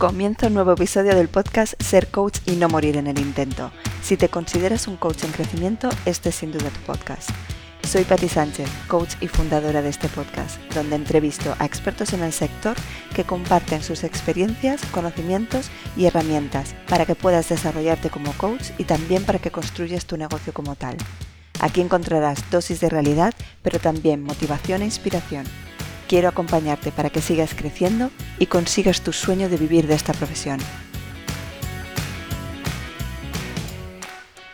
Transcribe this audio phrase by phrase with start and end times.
[0.00, 3.70] Comienza un nuevo episodio del podcast Ser Coach y no morir en el intento.
[4.02, 7.28] Si te consideras un coach en crecimiento, este es sin duda tu podcast.
[7.86, 12.32] Soy Patti Sánchez, coach y fundadora de este podcast, donde entrevisto a expertos en el
[12.32, 12.78] sector
[13.14, 19.24] que comparten sus experiencias, conocimientos y herramientas para que puedas desarrollarte como coach y también
[19.24, 20.96] para que construyas tu negocio como tal.
[21.60, 25.44] Aquí encontrarás dosis de realidad, pero también motivación e inspiración
[26.10, 28.10] quiero acompañarte para que sigas creciendo
[28.40, 30.58] y consigas tu sueño de vivir de esta profesión.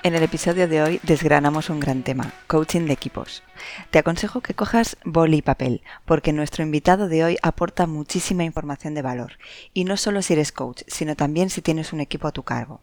[0.02, 3.42] En el episodio de hoy desgranamos un gran tema, coaching de equipos.
[3.90, 8.92] Te aconsejo que cojas boli y papel, porque nuestro invitado de hoy aporta muchísima información
[8.92, 9.38] de valor,
[9.72, 12.82] y no solo si eres coach, sino también si tienes un equipo a tu cargo.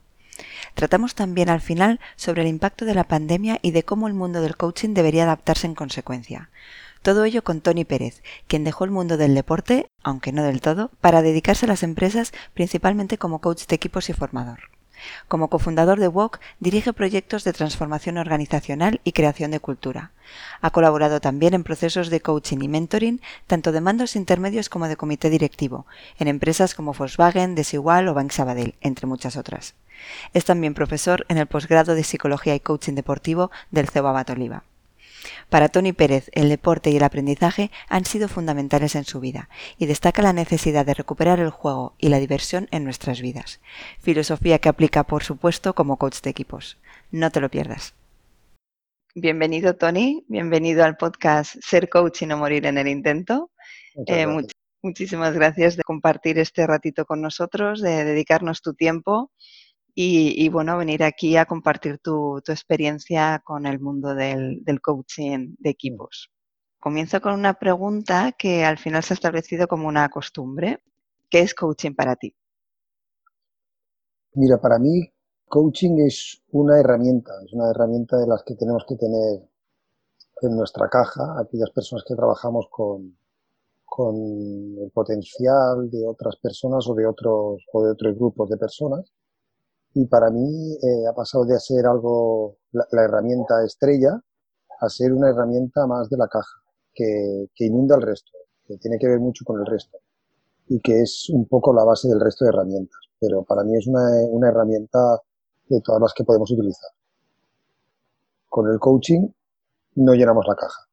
[0.73, 4.41] Tratamos también al final sobre el impacto de la pandemia y de cómo el mundo
[4.41, 6.49] del coaching debería adaptarse en consecuencia.
[7.03, 10.89] Todo ello con Tony Pérez, quien dejó el mundo del deporte, aunque no del todo,
[11.01, 14.59] para dedicarse a las empresas principalmente como coach de equipos y formador.
[15.27, 20.11] Como cofundador de WOC, dirige proyectos de transformación organizacional y creación de cultura.
[20.61, 24.95] Ha colaborado también en procesos de coaching y mentoring, tanto de mandos intermedios como de
[24.95, 25.85] comité directivo,
[26.19, 29.75] en empresas como Volkswagen, Desigual o Bank Sabadell, entre muchas otras.
[30.33, 34.63] Es también profesor en el posgrado de Psicología y Coaching Deportivo del CEU Oliva.
[35.49, 39.85] Para Tony Pérez, el deporte y el aprendizaje han sido fundamentales en su vida y
[39.85, 43.61] destaca la necesidad de recuperar el juego y la diversión en nuestras vidas.
[43.99, 46.77] Filosofía que aplica, por supuesto, como coach de equipos.
[47.11, 47.93] No te lo pierdas.
[49.15, 50.25] Bienvenido, Tony.
[50.27, 53.51] Bienvenido al podcast Ser Coach y no morir en el intento.
[54.07, 54.25] Eh,
[54.81, 59.31] muchísimas gracias de compartir este ratito con nosotros, de dedicarnos tu tiempo
[59.95, 66.31] y, bueno, venir aquí a compartir tu, experiencia con el mundo del, coaching de equipos.
[66.79, 70.83] Comienzo con una pregunta que al final se ha establecido como una costumbre.
[71.29, 72.35] ¿Qué es coaching para ti?
[74.33, 75.07] Mira, para mí
[75.47, 79.47] coaching es una herramienta, es una herramienta de las que tenemos que tener
[80.41, 83.15] en nuestra caja, aquellas personas que trabajamos con,
[83.85, 89.13] con el potencial de otras personas o de otros, o de otros grupos de personas
[89.93, 94.19] y para mí eh, ha pasado de ser algo, la, herramienta estrella,
[94.79, 96.61] a ser una herramienta más de la caja,
[96.93, 98.31] que, que, inunda el resto,
[98.65, 99.99] que tiene que ver mucho con el resto
[100.67, 102.97] y que es un poco la base del resto de herramientas.
[103.19, 105.21] Pero para mí es una, una herramienta
[105.69, 106.89] de todas las que podemos utilizar.
[108.49, 109.27] Con el coaching
[109.95, 110.87] no llenamos la caja,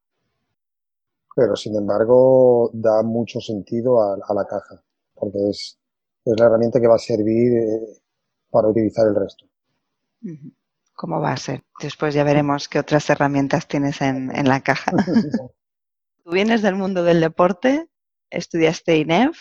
[1.34, 4.82] pero sin embargo da mucho sentido a, la caja,
[5.14, 5.78] porque es,
[6.24, 8.00] es la herramienta que va a servir eh,
[8.50, 9.46] para utilizar el resto.
[10.94, 11.64] ¿Cómo va a ser?
[11.80, 14.92] Después ya veremos qué otras herramientas tienes en, la caja.
[16.24, 17.88] Tú vienes del mundo del deporte,
[18.28, 19.38] estudiaste INEF,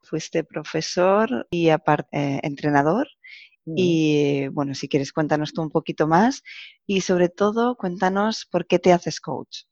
[0.00, 3.08] fuiste profesor y aparte eh, entrenador.
[3.64, 6.42] Y bueno, si quieres, cuéntanos tú un poquito más
[6.84, 9.66] y sobre todo cuéntanos por qué te haces coach.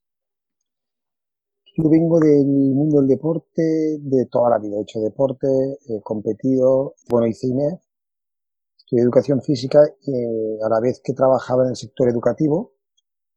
[1.76, 3.62] Yo vengo del mundo del deporte,
[4.00, 5.46] de toda la vida he hecho deporte,
[5.88, 7.80] he competido, bueno, hice INEF
[8.90, 12.72] Estudié educación física y eh, a la vez que trabajaba en el sector educativo,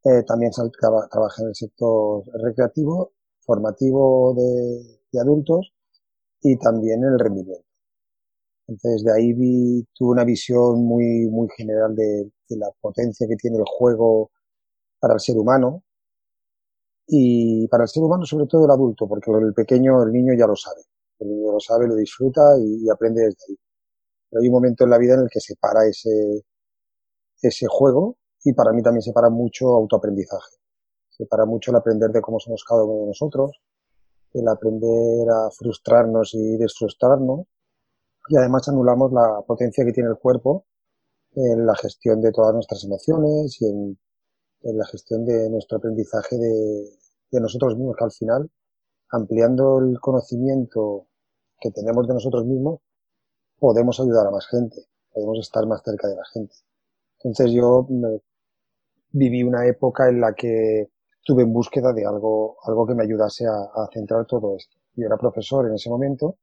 [0.03, 5.71] eh, también trabajé en el sector recreativo, formativo de, adultos
[6.41, 7.67] y también en el rendimiento.
[8.67, 13.57] Entonces de ahí vi, tuve una visión muy, muy general de la potencia que tiene
[13.57, 14.31] el juego
[14.99, 15.83] para el ser humano
[17.07, 20.47] y para el ser humano sobre todo el adulto, porque el pequeño, el niño ya
[20.47, 20.81] lo sabe.
[21.19, 23.57] El niño lo sabe, lo disfruta y aprende desde ahí
[24.39, 26.45] hay un momento en la vida en el que se para ese,
[27.41, 30.57] ese juego y para mí también se para mucho autoaprendizaje.
[31.09, 33.51] Se para mucho el aprender de cómo somos cada uno de nosotros,
[34.33, 37.45] el aprender a frustrarnos y desfrustrarnos
[38.29, 40.65] y además anulamos la potencia que tiene el cuerpo
[41.35, 43.97] en la gestión de todas nuestras emociones y en,
[44.61, 46.89] la gestión de nuestro aprendizaje de,
[47.31, 48.49] de nosotros mismos, que al final,
[49.11, 51.07] ampliando el conocimiento
[51.59, 52.79] que tenemos de nosotros mismos,
[53.63, 54.75] podemos ayudar a más gente,
[55.13, 56.53] podemos estar más cerca de la gente.
[57.19, 57.87] Entonces yo
[59.13, 63.45] viví una época en la que estuve en búsqueda de algo, algo que me ayudase
[63.47, 64.75] a, centrar todo esto.
[64.95, 66.35] Yo era profesor en ese momento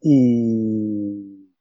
[0.00, 1.52] y,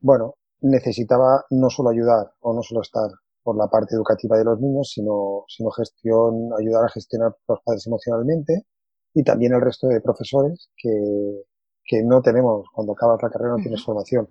[0.00, 3.10] bueno, necesitaba no solo ayudar o no solo estar
[3.44, 7.60] por la parte educativa de los niños, sino, sino gestión, ayudar a gestionar a los
[7.64, 8.66] padres emocionalmente
[9.14, 11.44] y también el resto de profesores que,
[11.84, 14.28] que no tenemos cuando acabas la carrera, no tienes formación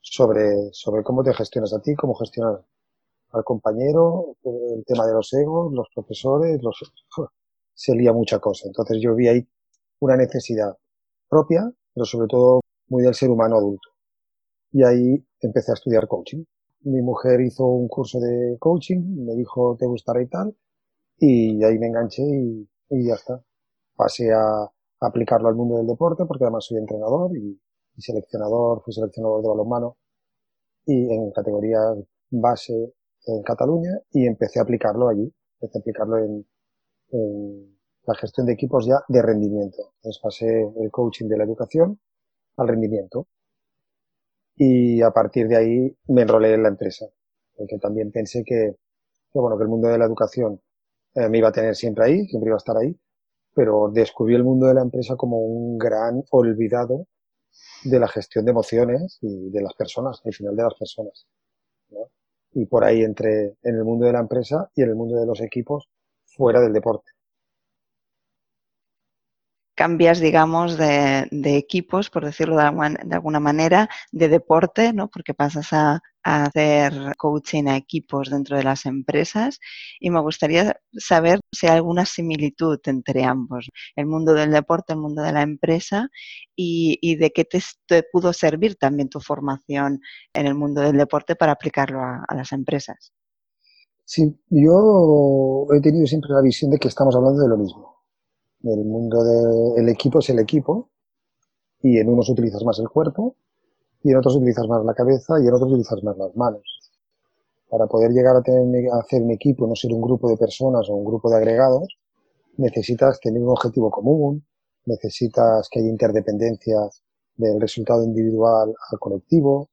[0.00, 2.64] sobre, sobre cómo te gestionas a ti, cómo gestionar
[3.32, 6.78] al compañero, el tema de los egos, los profesores, los,
[7.74, 8.66] se lía mucha cosa.
[8.66, 9.48] Entonces yo vi ahí
[10.00, 10.76] una necesidad
[11.28, 13.88] propia, pero sobre todo muy del ser humano adulto.
[14.72, 16.44] y ahí empecé a estudiar coaching.
[16.82, 20.56] Mi mujer hizo un curso de coaching, me dijo te gustará y tal,
[21.18, 22.68] y ahí me enganché y,
[23.06, 23.42] ya está.
[23.96, 24.70] Pasé a,
[25.00, 27.60] aplicarlo al mundo del deporte porque además soy entrenador y,
[27.98, 29.96] seleccionador, fui seleccionador de balonmano
[30.86, 31.78] y en categoría
[32.30, 32.94] base
[33.26, 35.30] en Cataluña y empecé a aplicarlo allí,
[35.60, 36.46] empecé a aplicarlo en,
[38.06, 39.92] la gestión de equipos ya de rendimiento.
[39.96, 42.00] Entonces pasé el coaching de la educación
[42.56, 43.26] al rendimiento.
[44.56, 47.06] Y a partir de ahí me enrolé en la empresa,
[47.56, 48.76] porque también pensé que,
[49.34, 50.60] bueno, que el mundo de la educación
[51.14, 52.96] eh, me iba a tener siempre ahí, siempre iba a estar ahí,
[53.54, 57.06] pero descubrí el mundo de la empresa como un gran olvidado
[57.84, 61.26] de la gestión de emociones y de las personas, al final de las personas.
[62.52, 65.26] Y por ahí entré en el mundo de la empresa y en el mundo de
[65.26, 65.88] los equipos
[66.24, 67.10] fuera del deporte
[69.80, 71.26] cambias, digamos, de,
[71.56, 75.08] equipos, por decirlo de alguna, manera, de deporte, ¿no?
[75.08, 79.58] Porque pasas a, hacer coaching a equipos dentro de las empresas
[79.98, 85.00] y me gustaría saber si hay alguna similitud entre ambos, el mundo del deporte, el
[85.00, 86.08] mundo de la empresa
[86.54, 90.00] y, de qué te, pudo servir también tu formación
[90.34, 93.12] en el mundo del deporte para aplicarlo a, a las empresas.
[94.04, 98.00] Sí, yo he tenido siempre la visión de que estamos hablando de lo mismo
[98.62, 99.22] el mundo
[99.74, 100.90] del equipo es el equipo
[101.82, 103.36] y en unos utilizas más el cuerpo
[104.02, 106.62] y en otros utilizas más la cabeza y en otros utilizas más las manos.
[107.68, 110.88] Para poder llegar a, tener, a hacer un equipo, no ser un grupo de personas
[110.88, 111.98] o un grupo de agregados,
[112.56, 114.44] necesitas tener un objetivo común,
[114.86, 117.02] necesitas que haya interdependencias
[117.36, 119.68] del resultado individual al colectivo.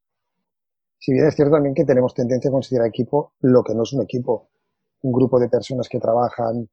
[1.00, 3.94] Si bien es cierto también que tenemos tendencia a considerar equipo lo que no es
[3.94, 4.50] un equipo,
[5.02, 6.70] un grupo de personas que trabajan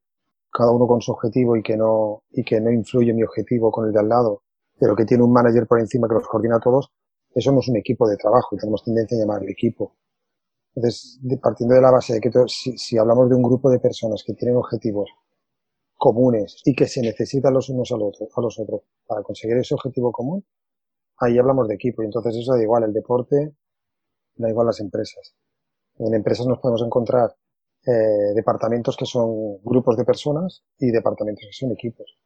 [0.51, 3.87] cada uno con su objetivo y que no, y que no influye mi objetivo con
[3.87, 4.43] el de al lado,
[4.79, 6.91] pero que tiene un manager por encima que los coordina a todos,
[7.35, 9.95] es un equipo de trabajo y tenemos tendencia a llamarlo equipo.
[10.75, 14.23] Entonces, partiendo de la base de que si, si, hablamos de un grupo de personas
[14.27, 15.09] que tienen objetivos
[15.97, 19.75] comunes y que se necesitan los unos a los, a los otros para conseguir ese
[19.75, 20.45] objetivo común,
[21.19, 22.03] ahí hablamos de equipo.
[22.03, 23.55] Y entonces eso da igual el deporte,
[24.37, 25.35] da igual las empresas.
[25.99, 27.35] En empresas nos podemos encontrar
[27.87, 32.19] eh, departamentos que son grupos de personas y departamentos que son equipos.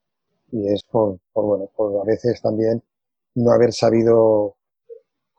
[0.50, 2.82] Y es por, por, bueno, por a veces también
[3.34, 4.57] no haber sabido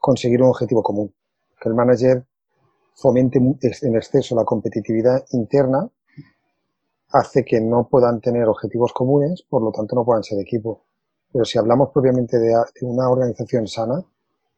[0.00, 1.14] conseguir un objetivo común.
[1.60, 2.24] Que el manager
[2.94, 5.88] fomente en exceso la competitividad interna
[7.12, 10.84] hace que no puedan tener objetivos comunes, por lo tanto no puedan ser equipo.
[11.32, 14.02] Pero si hablamos propiamente de, de una organización sana,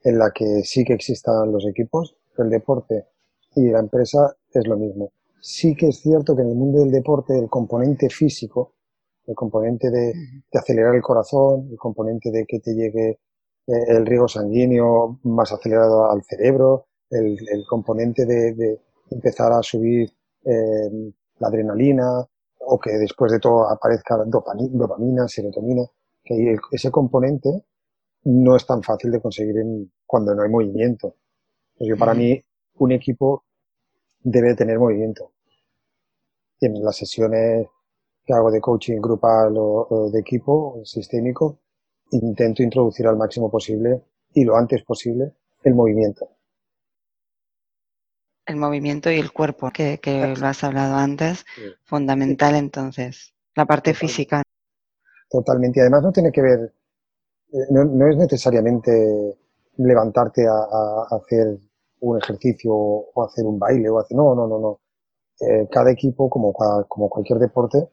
[0.04, 3.08] en la que sí que existan los equipos, el deporte
[3.54, 5.12] y la empresa es lo mismo
[5.42, 8.74] sí que es cierto que en el mundo del deporte el componente físico,
[9.26, 10.14] el componente de,
[10.54, 13.18] acelerar el corazón, el componente de que te llegue
[13.66, 17.38] el riego sanguíneo más acelerado al cerebro, el,
[17.68, 18.80] componente de,
[19.10, 20.10] empezar a subir
[20.44, 22.26] em, la adrenalina
[22.60, 25.82] o que después de todo aparezca dopamina, serotonina,
[26.24, 27.64] que ese componente
[28.24, 29.56] no es tan fácil de conseguir
[30.06, 31.16] cuando no hay movimiento.
[31.78, 32.40] Yo, para mí,
[32.76, 33.44] un equipo
[34.20, 35.32] debe tener movimiento.
[36.60, 37.66] Y en las sesiones
[38.24, 41.58] que hago de coaching grupal o, de equipo sistémico,
[42.12, 44.02] intento introducir al máximo posible
[44.34, 45.32] y lo antes posible
[45.64, 46.28] el movimiento.
[48.44, 49.98] El movimiento y el cuerpo, que,
[50.38, 51.44] lo has hablado antes,
[51.84, 54.42] fundamental entonces, la parte física.
[55.30, 55.78] Totalmente.
[55.78, 56.72] Y además no tiene que ver,
[57.52, 59.38] eh, no, es necesariamente
[59.76, 61.58] levantarte a hacer
[62.00, 64.80] un ejercicio o hacer un baile o hacer, no, no, no, no.
[65.40, 67.88] Eh, cada equipo, como, como cualquier deporte,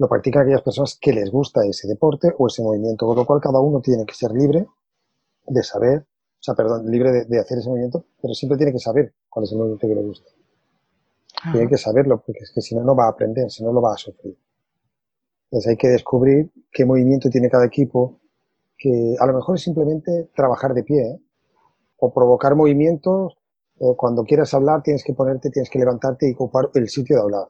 [0.00, 3.38] lo practican aquellas personas que les gusta ese deporte o ese movimiento, con lo cual
[3.38, 4.66] cada uno tiene que ser libre
[5.46, 9.12] de saber, o sea, perdón, libre de, hacer ese movimiento, pero siempre tiene que saber
[9.28, 10.30] cuál es el movimiento que le gusta.
[11.52, 13.82] Tiene que saberlo, porque es que si no, no va a aprender, si no, lo
[13.82, 14.38] va a sufrir.
[15.44, 18.20] Entonces hay que descubrir qué movimiento tiene cada equipo,
[18.78, 21.20] que a lo mejor es simplemente trabajar de pie, ¿eh?
[21.98, 23.36] o provocar movimientos.
[23.78, 27.22] Eh, cuando quieras hablar tienes que ponerte, tienes que levantarte y ocupar el sitio de
[27.22, 27.48] hablar.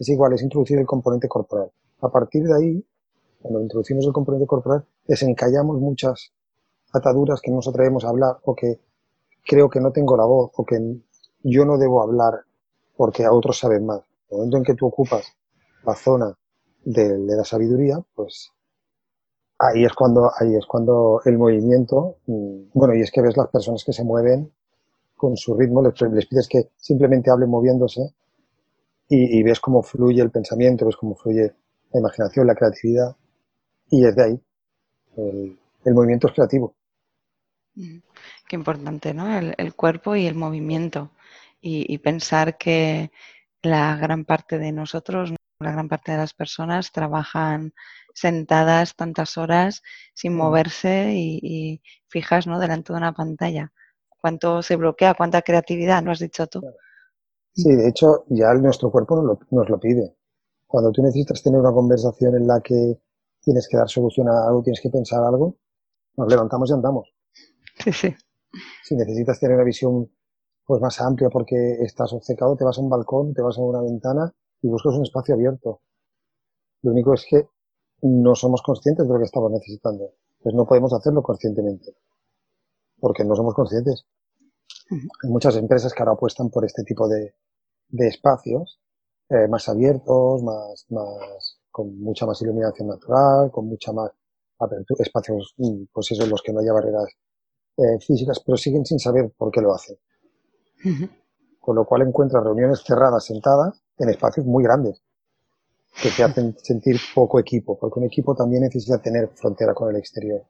[0.00, 1.70] Es igual, es introducir el componente corporal.
[2.00, 2.84] A partir de ahí,
[3.42, 6.32] cuando introducimos el componente corporal, desencallamos muchas
[6.92, 8.80] ataduras que nos atrevemos a hablar o que
[9.44, 10.78] creo que no tengo la voz o que
[11.42, 12.40] yo no debo hablar
[12.96, 14.00] porque a otros saben más.
[14.30, 15.26] En el momento en que tú ocupas
[15.84, 16.34] la zona
[16.84, 18.50] de la sabiduría, pues
[19.58, 23.48] ahí es cuando, ahí es cuando el movimiento, mm, bueno, y es que ves las
[23.48, 24.50] personas que se mueven
[25.14, 28.14] con su ritmo, les, pides que simplemente hablen moviéndose
[29.12, 31.52] y, ves cómo fluye el pensamiento, ves cómo fluye
[31.92, 33.16] la imaginación, la creatividad,
[33.90, 34.40] y es de ahí.
[35.16, 36.76] El, movimiento es creativo.
[37.74, 39.36] Qué importante, ¿no?
[39.36, 41.10] El, cuerpo y el movimiento.
[41.60, 43.10] Y, pensar que
[43.62, 47.74] la gran parte de nosotros, la gran parte de las personas trabajan
[48.14, 49.82] sentadas tantas horas
[50.14, 52.60] sin moverse y, fijas, ¿no?
[52.60, 53.72] Delante de una pantalla.
[54.20, 55.14] ¿Cuánto se bloquea?
[55.14, 56.00] ¿Cuánta creatividad?
[56.00, 56.62] ¿No has dicho tú?
[57.52, 60.16] Sí, de hecho, ya nuestro cuerpo nos lo, nos lo pide.
[60.66, 63.00] Cuando tú necesitas tener una conversación en la que
[63.40, 65.56] tienes que dar solución a algo, tienes que pensar algo,
[66.16, 67.14] nos levantamos y andamos.
[67.82, 68.14] Sí, sí.
[68.84, 70.10] Si necesitas tener una visión
[70.66, 73.82] pues más amplia porque estás obcecado, te vas a un balcón, te vas a una
[73.82, 75.80] ventana y buscas un espacio abierto.
[76.82, 77.48] Lo único es que
[78.02, 80.12] no somos conscientes de lo que estamos necesitando.
[80.40, 81.94] Pues no podemos hacerlo conscientemente.
[83.00, 84.06] Porque no somos conscientes.
[84.90, 87.34] Hay muchas empresas que ahora apuestan por este tipo de,
[87.88, 88.80] de espacios
[89.28, 94.10] eh, más abiertos, más, más, con mucha más iluminación natural, con mucha más
[94.58, 97.06] apertura, espacios, mm, pues esos los que no haya barreras
[97.76, 99.96] eh, físicas, pero siguen sin saber por qué lo hacen.
[101.60, 105.00] Con lo cual encuentras reuniones cerradas, sentadas, en espacios muy grandes,
[106.02, 109.96] que te hacen sentir poco equipo, porque un equipo también necesita tener frontera con el
[109.96, 110.42] exterior.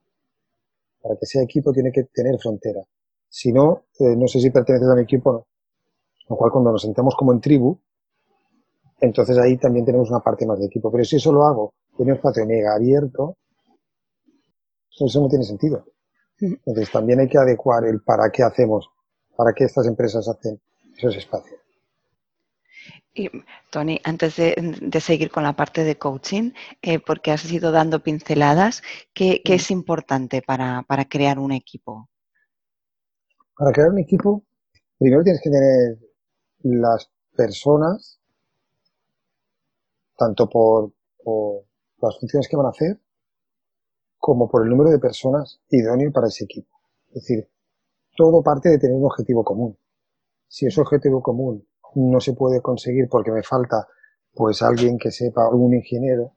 [1.03, 2.81] Para que sea equipo tiene que tener frontera.
[3.31, 5.47] Si no, eh, no sé si perteneces a un equipo o no.
[6.29, 7.79] Lo cual cuando nos sentamos como en tribu,
[9.01, 10.91] entonces ahí también tenemos una parte más de equipo.
[10.93, 13.37] Pero si eso lo hago en un espacio mega abierto,
[14.91, 15.87] eso no tiene sentido.
[16.39, 18.91] Entonces también hay que adecuar el para qué hacemos,
[19.37, 20.61] para qué estas empresas hacen
[20.97, 21.61] esos espacios.
[23.13, 23.29] Y,
[23.71, 28.83] Tony, antes de, seguir con la parte de coaching, eh, porque has ido dando pinceladas,
[29.13, 32.09] ¿qué, es importante para, para, crear un equipo?
[33.61, 34.43] Para crear un equipo,
[34.99, 35.99] primero tienes que tener
[36.63, 38.19] las personas
[40.17, 40.95] tanto por,
[42.01, 42.99] las funciones que van a hacer
[44.17, 46.75] como por el número de personas idóneo para ese equipo.
[47.09, 47.51] Es decir,
[48.17, 49.77] todo parte de tener un objetivo común.
[50.49, 53.87] Si ese objetivo común no se puede conseguir porque me falta
[54.33, 56.33] pues alguien que sepa, un ingeniero,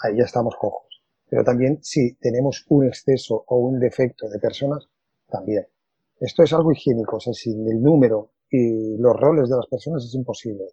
[0.00, 1.02] ahí ya estamos cojos.
[1.30, 4.86] Pero también si tenemos un exceso o un defecto de personas,
[5.30, 5.66] también.
[6.22, 10.04] Esto es algo higiénico, o sea, sin el número y los roles de las personas
[10.04, 10.66] es imposible.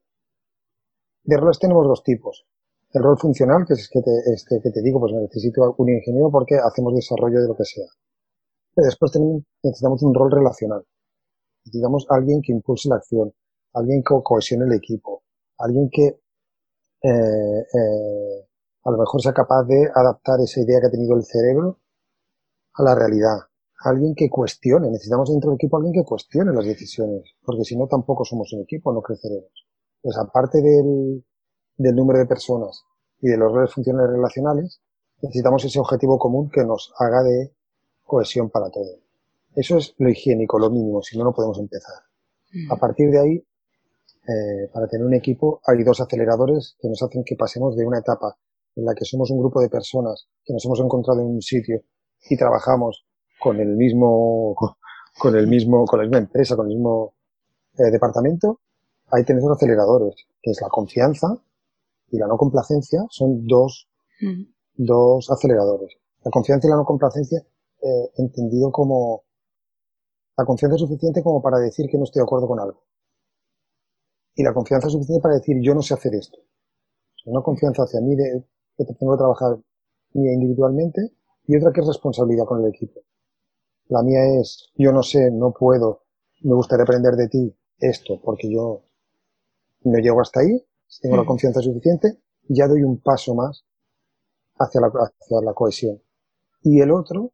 [1.24, 2.46] De roles tenemos dos tipos.
[2.94, 6.29] El rol funcional, que es que te, este, que te digo, pues necesito un ingeniero
[6.29, 7.88] porque hacemos desarrollo de lo que sea.
[8.75, 10.86] Pero después tenemos, necesitamos un rol relacional.
[11.65, 13.34] Necesitamos alguien que impulse la acción,
[13.74, 15.24] alguien que cohesione el equipo,
[15.58, 16.06] alguien que
[17.01, 18.48] eh, eh,
[18.84, 21.79] a lo mejor sea capaz de adaptar esa idea que ha tenido el cerebro
[22.75, 23.49] a la realidad.
[23.82, 27.88] Alguien que cuestione, necesitamos dentro del equipo alguien que cuestione las decisiones, porque si no
[27.88, 29.68] tampoco somos un equipo, no creceremos.
[30.02, 31.24] Pues aparte del,
[31.78, 32.84] del número de personas
[33.22, 34.82] y de los roles funcionales relacionales,
[35.22, 37.54] necesitamos ese objetivo común que nos haga de
[38.04, 39.00] cohesión para todos.
[39.56, 41.96] Eso es lo higiénico, lo mínimo, si no, no podemos empezar.
[42.70, 47.24] A partir de ahí, eh, para tener un equipo, hay dos aceleradores que nos hacen
[47.24, 48.38] que pasemos de una etapa
[48.76, 51.82] en la que somos un grupo de personas que nos hemos encontrado en un sitio
[52.30, 53.06] y trabajamos
[53.39, 54.55] con el mismo,
[55.17, 57.13] con el mismo, con la misma empresa, con el mismo
[57.77, 58.60] eh, departamento,
[59.12, 61.27] hay tenemos aceleradores, que es la confianza
[62.10, 63.89] y la no complacencia, son dos,
[64.75, 65.96] dos aceleradores.
[66.24, 67.39] La confianza y la no complacencia,
[67.81, 69.24] eh, entendido como
[70.38, 72.84] la confianza es suficiente como para decir que no estoy de acuerdo con algo.
[74.36, 76.38] Y la confianza es suficiente para decir yo no sé hacer esto.
[77.25, 78.46] Una confianza hacia mí de
[78.77, 79.58] que tengo que trabajar
[80.13, 81.12] mía individualmente
[81.46, 83.01] y otra que es responsabilidad con el equipo.
[83.89, 86.03] La mía es yo no sé, no puedo,
[86.41, 88.84] me gustaría aprender de ti esto porque yo
[89.81, 93.65] no llego hasta ahí, si tengo la confianza suficiente, ya doy un paso más
[94.58, 96.01] hacia la, hacia la cohesión.
[96.62, 97.31] Y el otro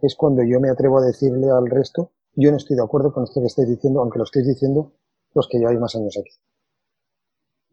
[0.00, 3.24] es cuando yo me atrevo a decirle al resto, yo no estoy de acuerdo con
[3.24, 4.92] esto que estáis diciendo, aunque lo estéis diciendo
[5.34, 6.32] los que lleváis más años aquí.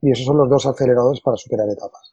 [0.02, 2.12] Y esos son los dos aceleradores para superar etapas.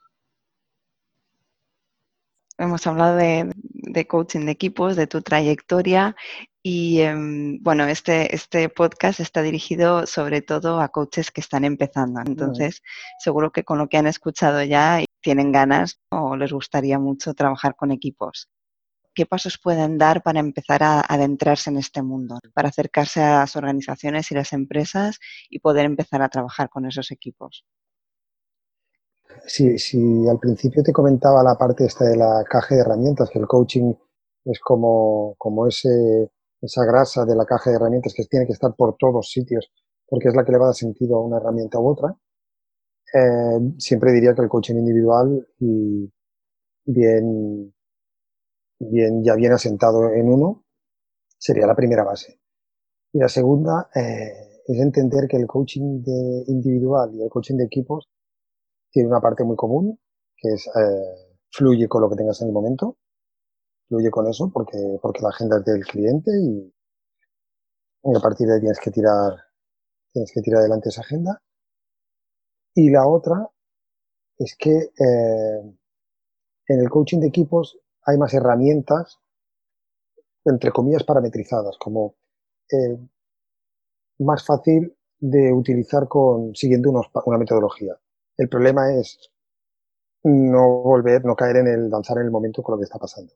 [2.64, 6.16] Hemos hablado de, de coaching de equipos, de tu trayectoria
[6.62, 12.22] y em, bueno, este, este podcast está dirigido sobre todo a coaches que están empezando.
[12.24, 12.82] Entonces,
[13.18, 17.76] seguro que con lo que han escuchado ya tienen ganas o les gustaría mucho trabajar
[17.76, 18.48] con equipos.
[19.14, 23.56] ¿Qué pasos pueden dar para empezar a adentrarse en este mundo, para acercarse a las
[23.56, 27.66] organizaciones y las empresas y poder empezar a trabajar con esos equipos?
[29.46, 33.46] Si, al principio te comentaba la parte esta de la caja de herramientas, que el
[33.46, 33.92] coaching
[34.44, 38.74] es como, como ese, esa grasa de la caja de herramientas que tiene que estar
[38.74, 39.70] por todos sitios,
[40.06, 42.16] porque es la que le va a dar sentido a una herramienta u otra,
[43.14, 46.10] eh, siempre diría que el coaching individual y
[46.86, 47.72] bien,
[48.78, 50.64] bien, ya bien asentado en uno,
[51.38, 52.40] sería la primera base.
[53.12, 57.64] Y la segunda eh, es entender que el coaching de individual y el coaching de
[57.64, 58.08] equipos
[58.94, 59.98] tiene una parte muy común,
[60.36, 62.96] que es eh, fluye con lo que tengas en el momento,
[63.88, 66.72] fluye con eso porque, porque la agenda es del cliente y,
[68.04, 69.32] a partir de ahí tienes que tirar,
[70.12, 71.42] tienes que tirar adelante esa agenda.
[72.72, 73.50] Y la otra
[74.38, 75.76] es que eh,
[76.68, 79.18] en el coaching de equipos hay más herramientas,
[80.44, 82.14] entre comillas, parametrizadas, como
[82.70, 82.96] eh,
[84.20, 87.98] más fácil de utilizar con siguiendo una metodología.
[88.36, 89.30] El problema es
[90.24, 93.32] no volver, no caer en el danzar en el momento con lo que está pasando.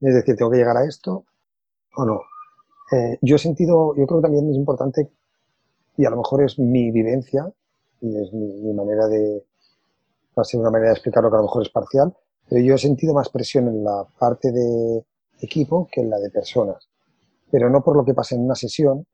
[0.00, 1.24] Es decir, tengo que llegar a esto
[1.94, 2.20] o no.
[2.90, 5.10] Eh, yo he sentido, yo creo que también es importante,
[5.96, 7.52] y a lo mejor es mi vivencia,
[8.00, 9.44] y es mi, manera de,
[10.36, 12.14] va a ser una manera de explicarlo que a lo mejor es parcial,
[12.48, 15.04] pero yo he sentido más presión en la parte de
[15.40, 16.88] equipo que en la de personas.
[17.50, 19.06] Pero no por lo que pasa en una sesión,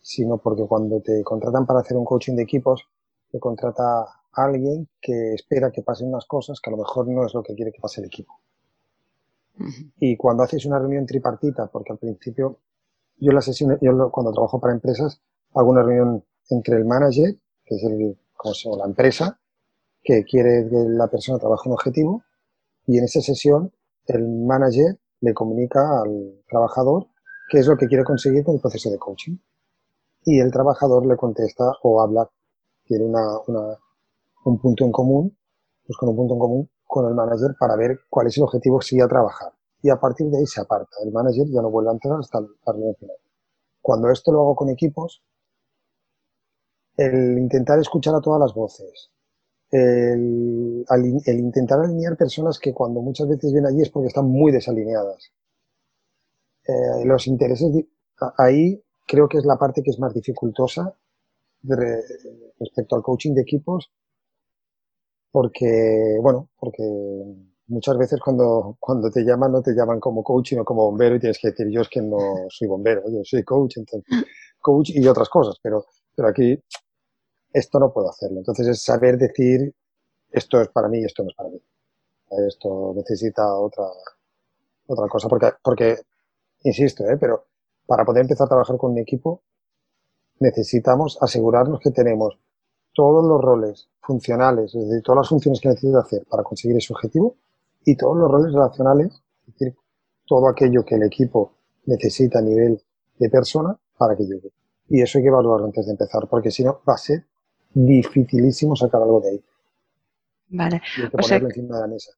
[0.00, 2.88] sino porque cuando te contratan para hacer un coaching de equipos,
[3.30, 7.34] te contrata alguien que espera que pasen unas cosas que a lo mejor no es
[7.34, 8.40] lo que quiere que pase el equipo.
[9.98, 12.58] Y cuando haces una reunión tripartita, porque al principio,
[13.18, 15.20] yo la sesión, yo cuando trabajo para empresas,
[15.54, 19.38] hago una reunión entre el manager, que es el, como se llama, la empresa,
[20.02, 22.22] que quiere que la persona trabaje un objetivo,
[22.86, 23.72] y en esa sesión
[24.06, 27.06] el manager le comunica al trabajador
[27.48, 29.36] qué es lo que quiere conseguir con el proceso de coaching.
[30.24, 32.28] Y el trabajador le contesta o habla,
[32.84, 33.78] tiene una, una,
[34.44, 35.36] un punto en común,
[35.86, 38.78] pues con un punto en común con el manager para ver cuál es el objetivo
[38.78, 39.52] que sigue a trabajar.
[39.82, 40.96] Y a partir de ahí se aparta.
[41.02, 43.16] El manager ya no vuelve a entrar hasta reunión final.
[43.80, 45.22] Cuando esto lo hago con equipos,
[46.96, 49.10] el intentar escuchar a todas las voces,
[49.70, 50.84] el,
[51.26, 55.32] el, intentar alinear personas que cuando muchas veces ven allí es porque están muy desalineadas.
[56.68, 57.72] Eh, los intereses,
[58.36, 60.94] ahí creo que es la parte que es más dificultosa
[61.62, 63.90] respecto al coaching de equipos,
[65.32, 66.84] porque, bueno, porque
[67.68, 71.20] muchas veces cuando, cuando te llaman no te llaman como coach, sino como bombero y
[71.20, 72.18] tienes que decir, yo es que no
[72.48, 74.04] soy bombero, yo soy coach, entonces,
[74.60, 76.62] coach y otras cosas, pero, pero aquí
[77.52, 78.38] esto no puedo hacerlo.
[78.38, 79.74] Entonces es saber decir,
[80.30, 81.60] esto es para mí y esto no es para mí.
[82.46, 83.84] Esto necesita otra,
[84.86, 85.96] otra cosa, porque, porque
[86.62, 87.16] insisto, ¿eh?
[87.18, 87.46] pero
[87.86, 89.42] para poder empezar a trabajar con un equipo
[90.40, 92.38] necesitamos asegurarnos que tenemos
[92.92, 96.92] todos los roles funcionales, es decir, todas las funciones que necesito hacer para conseguir ese
[96.92, 97.36] objetivo
[97.84, 99.76] y todos los roles relacionales, es decir,
[100.26, 101.52] todo aquello que el equipo
[101.86, 102.80] necesita a nivel
[103.18, 104.50] de persona para que llegue.
[104.88, 107.24] Y eso hay que evaluarlo antes de empezar, porque si no va a ser
[107.72, 109.44] dificilísimo sacar algo de ahí.
[110.50, 110.82] Vale.
[110.98, 112.12] Y hay que ponerlo encima de la mesa.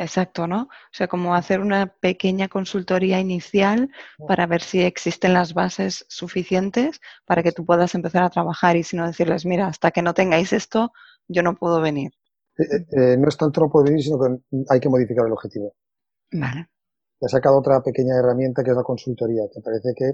[0.00, 0.62] Exacto, ¿no?
[0.62, 3.90] O sea, como hacer una pequeña consultoría inicial
[4.28, 8.84] para ver si existen las bases suficientes para que tú puedas empezar a trabajar y
[8.84, 10.92] si no decirles, mira, hasta que no tengáis esto,
[11.26, 12.12] yo no puedo venir.
[12.58, 15.32] Eh, eh, eh, no es tanto no puedo venir, sino que hay que modificar el
[15.32, 15.74] objetivo.
[16.30, 16.68] Vale.
[17.20, 20.12] He sacado otra pequeña herramienta que es la consultoría, que parece que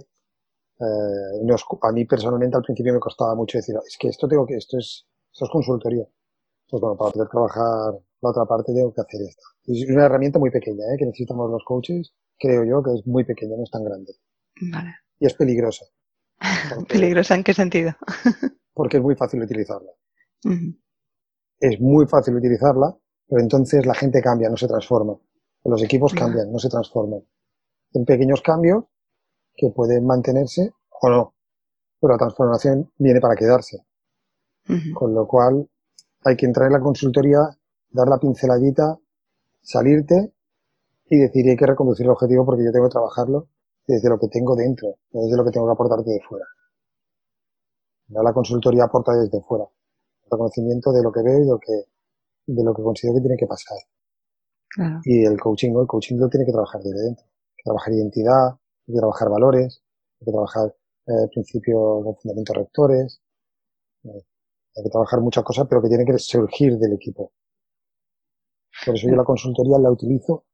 [0.81, 4.79] a mí personalmente al principio me costaba mucho decir, es que esto tengo que, esto
[4.79, 6.07] es, esto es consultoría.
[6.71, 9.43] Pues bueno, para poder trabajar la otra parte tengo que hacer esto.
[9.67, 10.97] Es una herramienta muy pequeña, ¿eh?
[10.99, 12.13] que necesitamos los coaches.
[12.39, 14.15] Creo yo que es muy pequeña, no es tan grande.
[14.73, 14.95] Vale.
[15.21, 15.85] Y es peligrosa.
[16.89, 17.93] ¿Peligrosa en qué sentido?
[18.75, 19.91] porque es muy fácil utilizarla.
[21.61, 22.95] Es muy fácil utilizarla,
[23.27, 25.17] pero entonces la gente cambia, no se transforma.
[25.65, 27.21] Los equipos cambian, no se transforman.
[27.93, 28.85] En pequeños cambios
[29.55, 31.35] que pueden mantenerse o no.
[32.01, 33.87] Pero la transformación viene para quedarse.
[34.95, 35.69] Con lo cual
[36.25, 37.39] hay que entrar en la consultoría
[37.95, 38.99] dar la pinceladita,
[39.63, 40.35] salirte
[41.09, 43.49] y decir, hay que reconducir el objetivo porque yo tengo que trabajarlo
[43.87, 46.45] desde lo que tengo dentro, no desde lo que tengo que aportarte de fuera.
[48.09, 51.73] La consultoría aporta desde fuera, el reconocimiento de lo que veo y de lo que,
[52.47, 53.79] de lo que considero que tiene que pasar.
[55.05, 55.83] Y el coaching, ¿no?
[55.83, 57.25] El coaching lo tiene que trabajar desde dentro.
[57.25, 59.83] Hay que trabajar identidad, hay que trabajar valores,
[60.21, 60.75] hay que trabajar
[61.07, 63.21] eh, principios, fundamentos rectores,
[64.03, 64.25] eh,
[64.77, 67.31] hay que trabajar muchas cosas, pero que tiene que surgir del equipo.
[68.85, 70.45] Por eso yo la consultoría la utilizo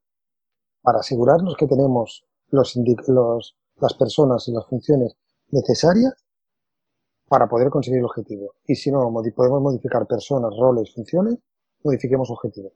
[0.83, 2.79] para asegurarnos que tenemos los,
[3.09, 5.17] los, las personas y las funciones
[5.49, 6.15] necesarias
[7.29, 8.55] para poder conseguir el objetivo.
[8.67, 11.39] Y si no podemos modificar personas, roles, funciones,
[11.85, 12.73] modifiquemos objetivos.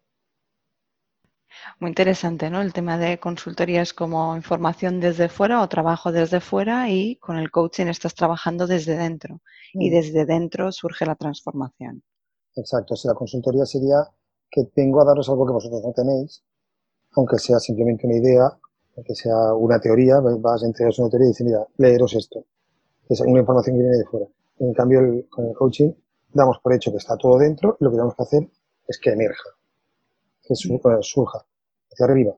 [1.81, 2.61] Muy interesante, ¿no?
[2.63, 7.51] El tema de consultorías como información desde fuera o trabajo desde fuera y con el
[7.51, 9.41] coaching estás trabajando desde dentro.
[9.73, 9.93] Y mm.
[9.93, 12.03] desde dentro surge la transformación.
[12.57, 12.97] Exacto.
[12.97, 13.97] Si la consultoría sería
[14.55, 16.45] que vengo a daros algo que vosotros no tenéis,
[17.17, 18.57] aunque sea simplemente una idea,
[19.05, 22.45] que sea una teoría, vas a entregar una teoría y dices, mira, leeros esto.
[23.09, 24.27] Es una información que viene de fuera.
[24.61, 25.93] En cambio, con el coaching
[26.33, 28.49] damos por hecho que está todo dentro y lo que tenemos que hacer
[28.87, 29.51] es que emerja,
[30.43, 31.45] que surja
[31.91, 32.37] hacia arriba.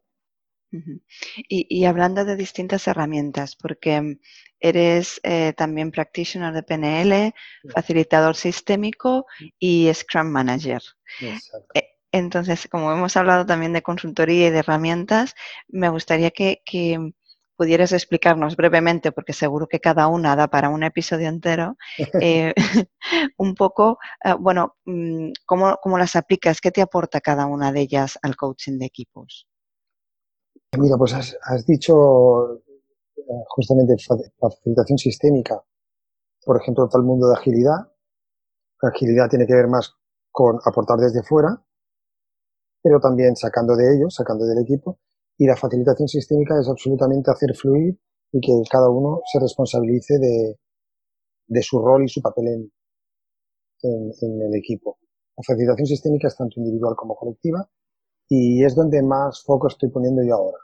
[1.49, 4.19] y, hablando de distintas herramientas, porque
[4.59, 7.35] eres eh, también practitioner de PNL,
[7.75, 9.27] facilitador sistémico
[9.59, 10.83] y Scrum Manager.
[11.21, 11.96] Exacto.
[12.17, 15.35] Entonces, como hemos hablado también de consultoría y de herramientas,
[15.69, 16.63] me gustaría que,
[17.57, 21.77] pudieras explicarnos brevemente, porque seguro que cada una da para un episodio entero,
[22.21, 22.53] eh,
[23.39, 26.61] un poco, eh, bueno, mm, ¿cómo, las aplicas?
[26.61, 29.49] ¿Qué te aporta cada una de ellas al coaching de equipos?
[30.79, 32.57] Mira, pues has, dicho
[33.17, 33.95] eh, justamente
[34.39, 35.63] facilitación sistémica,
[36.45, 37.91] por ejemplo, todo el mundo de agilidad.
[38.83, 39.95] La agilidad tiene que ver más
[40.31, 41.66] con aportar desde fuera
[42.87, 45.01] pero también sacando de ellos, sacando del equipo.
[45.37, 47.99] Y la facilitación sistémica es absolutamente hacer fluir
[48.31, 50.57] y que cada uno se responsabilice de,
[51.49, 52.71] de su rol y su papel en,
[53.83, 54.99] en, el equipo.
[55.37, 57.69] La facilitación sistémica es tanto individual como colectiva
[58.29, 60.59] y es donde más foco estoy poniendo yo ahora,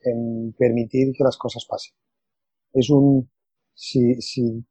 [0.00, 1.94] en permitir que las cosas pasen.
[2.72, 3.30] Es un,
[3.74, 4.64] si, si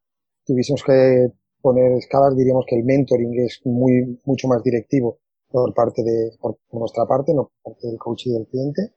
[0.44, 1.28] tuviésemos que
[1.62, 5.20] poner escalas, diríamos que el mentoring es muy, mucho más directivo
[5.52, 8.96] por parte de, por, nuestra parte, no por parte del coach y del cliente.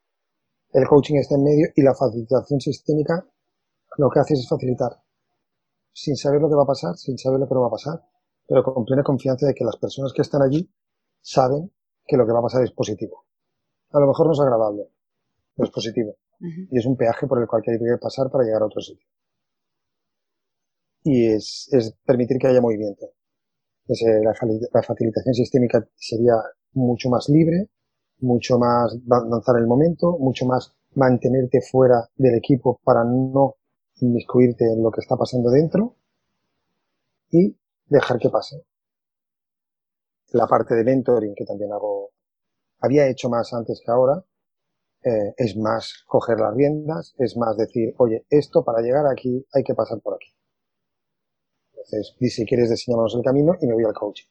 [0.73, 3.27] El coaching está en medio y la facilitación sistémica
[3.97, 4.93] lo que hace es facilitar.
[5.93, 8.03] Sin saber lo que va a pasar, sin saber lo que no va a pasar,
[8.47, 10.69] pero con plena confianza de que las personas que están allí
[11.21, 11.73] saben
[12.07, 13.25] que lo que va a pasar es positivo.
[13.93, 14.91] A lo mejor no es agradable,
[15.55, 16.17] pero es positivo.
[16.41, 19.07] Y es un peaje por el cual hay que pasar para llegar a otro sitio.
[21.05, 23.07] Y es, es permitir que haya movimiento.
[23.87, 26.35] Pues, eh, la, facilitación sistémica sería
[26.73, 27.69] mucho más libre,
[28.21, 33.57] mucho más lanzar el momento, mucho más mantenerte fuera del equipo para no
[34.01, 35.97] inmiscuirte en lo que está pasando dentro
[37.31, 38.65] y dejar que pase.
[40.33, 42.11] La parte de mentoring que también hago,
[42.81, 44.25] había hecho más antes que ahora,
[45.05, 49.63] eh, es más coger las riendas, es más decir, oye, esto para llegar aquí hay
[49.63, 50.29] que pasar por aquí.
[51.85, 54.27] Entonces, si quieres diseñarnos el camino y me voy al coaching.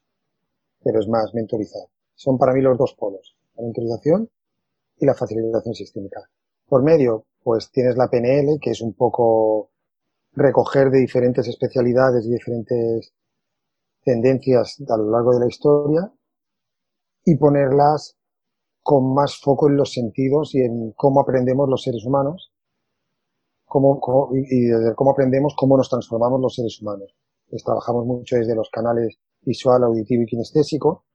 [0.83, 1.83] Pero es más mentorizar.
[2.15, 4.29] Son para mí los dos polos, la mentorización
[4.97, 6.21] y la facilitación sistémica.
[6.67, 9.69] Por medio, pues tienes la PNL, que es un poco
[10.33, 13.13] recoger de diferentes especialidades y diferentes
[14.03, 16.11] tendencias a lo largo de la historia
[17.23, 18.17] y ponerlas
[18.81, 22.51] con más foco en los sentidos y en cómo aprendemos los seres humanos
[23.65, 27.15] cómo, y, y cómo aprendemos cómo nos transformamos los seres humanos
[27.61, 31.05] trabajamos mucho desde los canales visual, auditivo y kinestésico.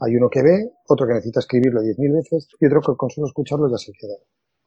[0.00, 3.26] Hay uno que ve, otro que necesita escribirlo 10.000 veces y otro que con solo
[3.28, 4.16] escucharlo ya se queda.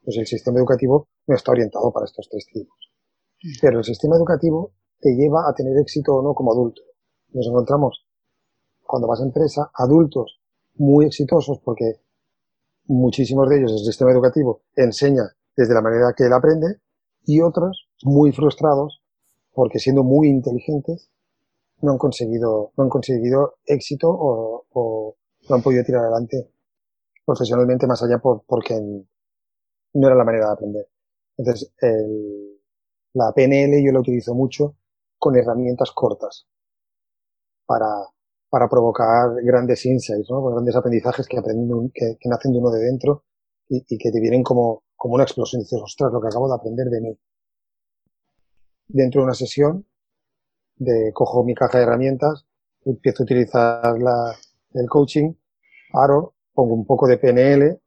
[0.02, 2.76] Pues el sistema educativo no está orientado para estos tres tipos.
[3.60, 6.82] Pero el sistema educativo te lleva a tener éxito o no como adulto.
[7.32, 8.06] Nos encontramos,
[8.82, 10.40] cuando vas a empresa, adultos
[10.74, 12.00] muy exitosos porque
[12.86, 15.24] muchísimos de ellos el sistema educativo enseña
[15.56, 16.80] desde la manera que él aprende
[17.24, 19.01] y otros muy frustrados
[19.52, 21.10] porque siendo muy inteligentes
[21.82, 25.16] no han conseguido, no han conseguido éxito o, o
[25.48, 26.48] no han podido tirar adelante
[27.24, 30.88] profesionalmente más allá por, porque no era la manera de aprender.
[31.36, 32.60] Entonces, el,
[33.14, 34.76] la PNL yo la utilizo mucho
[35.18, 36.46] con herramientas cortas
[37.66, 37.88] para,
[38.48, 40.42] para provocar grandes insights, ¿no?
[40.44, 43.24] grandes aprendizajes que, aprenden, que, que nacen de uno de dentro
[43.68, 45.62] y, y, que te vienen como, como una explosión.
[45.62, 47.18] Dices, ostras, lo que acabo de aprender de mí
[48.92, 49.86] dentro de una sesión,
[50.76, 52.46] de cojo mi caja de herramientas,
[52.84, 54.36] empiezo a utilizar la,
[54.74, 55.32] el coaching,
[55.92, 57.80] paro, pongo un poco de PNL,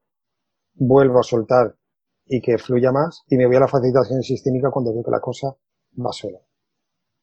[0.75, 1.75] vuelvo a soltar
[2.25, 5.19] y que fluya más y me voy a la facilitación sistémica cuando veo que la
[5.19, 5.55] cosa
[6.03, 6.39] va sola.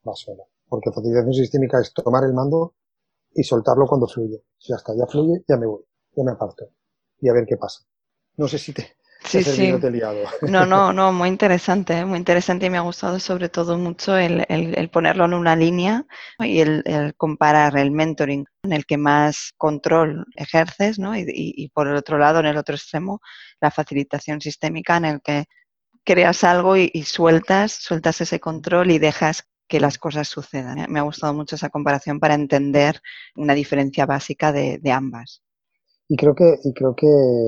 [0.07, 0.45] Va sola.
[0.69, 2.75] Porque facilitación sistémica es tomar el mando
[3.35, 4.45] y soltarlo cuando fluye.
[4.61, 5.83] Ya está, ya fluye, ya me voy,
[6.17, 6.67] ya me aparto.
[7.21, 7.85] Y a ver qué pasa.
[8.37, 9.73] No sé si te, Sí, sí.
[10.43, 14.45] No, no, no, muy interesante, muy interesante y me ha gustado sobre todo mucho el,
[14.49, 16.05] el, ponerlo en una línea
[16.39, 21.17] y el, el, comparar el mentoring en el que más control ejerces, ¿no?
[21.17, 23.21] Y, y, por el otro lado, en el otro extremo,
[23.61, 25.45] la facilitación sistémica en el que
[26.05, 30.79] creas algo y, y sueltas, sueltas ese control y dejas que las cosas sucedan.
[30.79, 30.87] ¿eh?
[30.89, 33.01] Me ha gustado mucho esa comparación para entender
[33.37, 35.43] una diferencia básica de, de ambas.
[36.09, 37.07] Y creo que, y creo que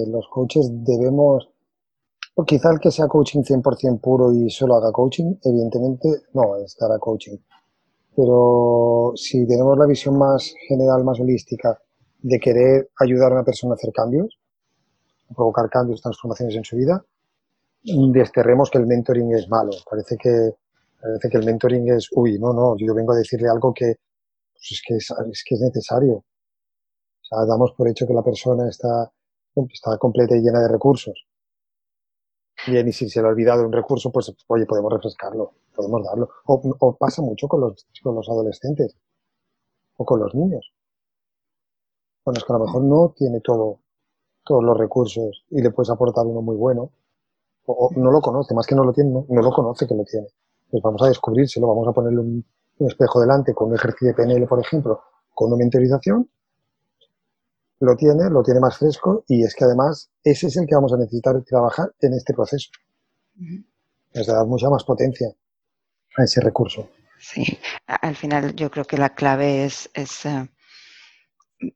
[0.08, 1.53] los coaches debemos
[2.36, 6.98] o quizá el que sea coaching 100% puro y solo haga coaching, evidentemente no estará
[6.98, 7.36] coaching.
[8.16, 11.78] Pero si tenemos la visión más general, más holística
[12.22, 14.38] de querer ayudar a una persona a hacer cambios,
[15.34, 17.04] provocar cambios, transformaciones en su vida,
[17.82, 19.72] desterremos que el mentoring es malo.
[19.88, 20.54] Parece que,
[21.00, 23.96] parece que el mentoring es, uy, no, no, yo vengo a decirle algo que,
[24.52, 26.14] pues es, que es, que es necesario.
[26.14, 29.10] O sea, damos por hecho que la persona está,
[29.72, 31.26] está completa y llena de recursos.
[32.66, 36.30] Bien, y si se le ha olvidado un recurso, pues, oye, podemos refrescarlo, podemos darlo.
[36.46, 38.96] O, o pasa mucho con los, con los adolescentes
[39.96, 40.72] o con los niños.
[42.24, 43.80] Bueno, es que a lo mejor no tiene todo,
[44.44, 46.90] todos los recursos y le puedes aportar uno muy bueno,
[47.66, 50.26] o, no lo conoce, más que no lo tiene, no, lo conoce que lo tiene.
[50.70, 52.44] Pues vamos a descubrírselo, vamos a ponerle un,
[52.80, 55.00] espejo delante con un ejercicio de PNL, por ejemplo,
[55.32, 56.28] con una mentorización,
[57.84, 60.92] lo tiene, lo tiene más fresco y es que además ese es el que vamos
[60.92, 62.70] a necesitar trabajar en este proceso.
[64.12, 65.28] Es dar mucha más potencia
[66.16, 66.88] a ese recurso.
[67.18, 70.48] Sí, al final yo creo que la clave es, es eh,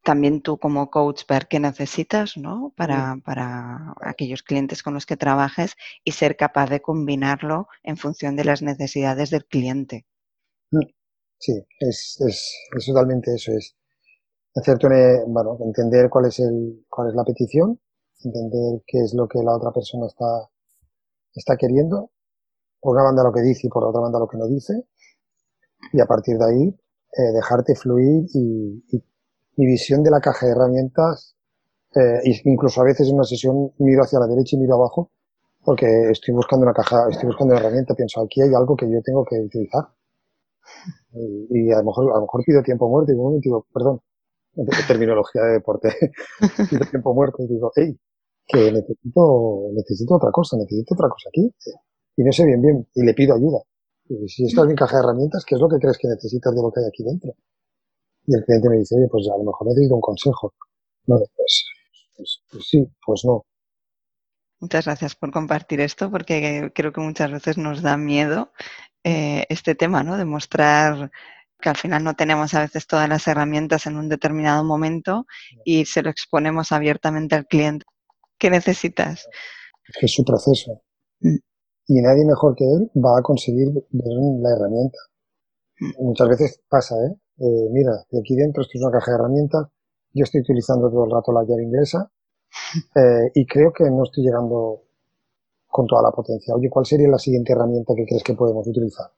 [0.02, 2.72] también tú como coach ver qué necesitas, ¿no?
[2.76, 8.36] Para, para, aquellos clientes con los que trabajes y ser capaz de combinarlo en función
[8.36, 10.06] de las necesidades del cliente.
[10.70, 10.80] Mm.
[11.40, 13.77] Sí, es, es, es totalmente eso, es
[14.58, 14.88] hacerte
[15.26, 17.80] bueno, entender cuál es el, cuál es la petición,
[18.24, 20.48] entender qué es lo que la otra persona está,
[21.34, 22.10] está queriendo,
[22.80, 24.86] por una banda lo que dice y por otra banda lo que no dice,
[25.92, 29.04] y a partir de ahí eh, dejarte fluir y, y
[29.56, 31.36] mi visión de la caja de herramientas,
[31.94, 35.10] eh, incluso a veces en una sesión miro hacia la derecha y miro abajo,
[35.64, 39.00] porque estoy buscando una caja, estoy buscando una herramienta, pienso, aquí hay algo que yo
[39.02, 39.84] tengo que utilizar.
[41.50, 44.00] Y, a lo mejor, a lo mejor pido tiempo muerto y digo, perdón,
[44.86, 45.88] terminología de deporte,
[46.70, 47.96] pido tiempo muerto y digo, hey,
[48.46, 51.52] que necesito, necesito otra cosa, necesito otra cosa aquí.
[52.16, 53.58] Y no sé bien bien, y le pido ayuda.
[54.08, 56.54] Y si esto es mi caja de herramientas, ¿qué es lo que crees que necesitas
[56.54, 57.34] de lo que hay aquí dentro?
[58.28, 60.54] y el cliente me dice, oye, pues a lo mejor necesito un consejo.
[61.06, 61.64] Bueno, pues,
[62.14, 63.46] pues, pues, sí, pues no.
[64.60, 68.52] Muchas gracias por compartir esto, porque creo que muchas veces nos da miedo
[69.02, 70.18] eh, este tema, ¿no?
[70.18, 71.10] De mostrar
[71.60, 75.26] que al final no tenemos a veces todas las herramientas en un determinado momento
[75.64, 77.84] y se lo exponemos abiertamente al cliente.
[78.38, 79.28] ¿Qué necesitas?
[79.88, 80.82] Es que es su proceso.
[81.20, 81.36] Mm.
[81.86, 84.98] Y nadie mejor que él va a conseguir ver la herramienta.
[85.80, 86.04] Mm.
[86.04, 87.16] Muchas veces pasa, ¿eh?
[87.38, 89.66] eh, mira, de aquí dentro esto es una caja de herramientas,
[90.12, 92.10] yo estoy utilizando todo el rato la llave inglesa
[92.96, 94.82] eh, y creo que no estoy llegando
[95.66, 96.54] con toda la potencia.
[96.54, 99.10] Oye, ¿cuál sería la siguiente herramienta que crees que podemos utilizar?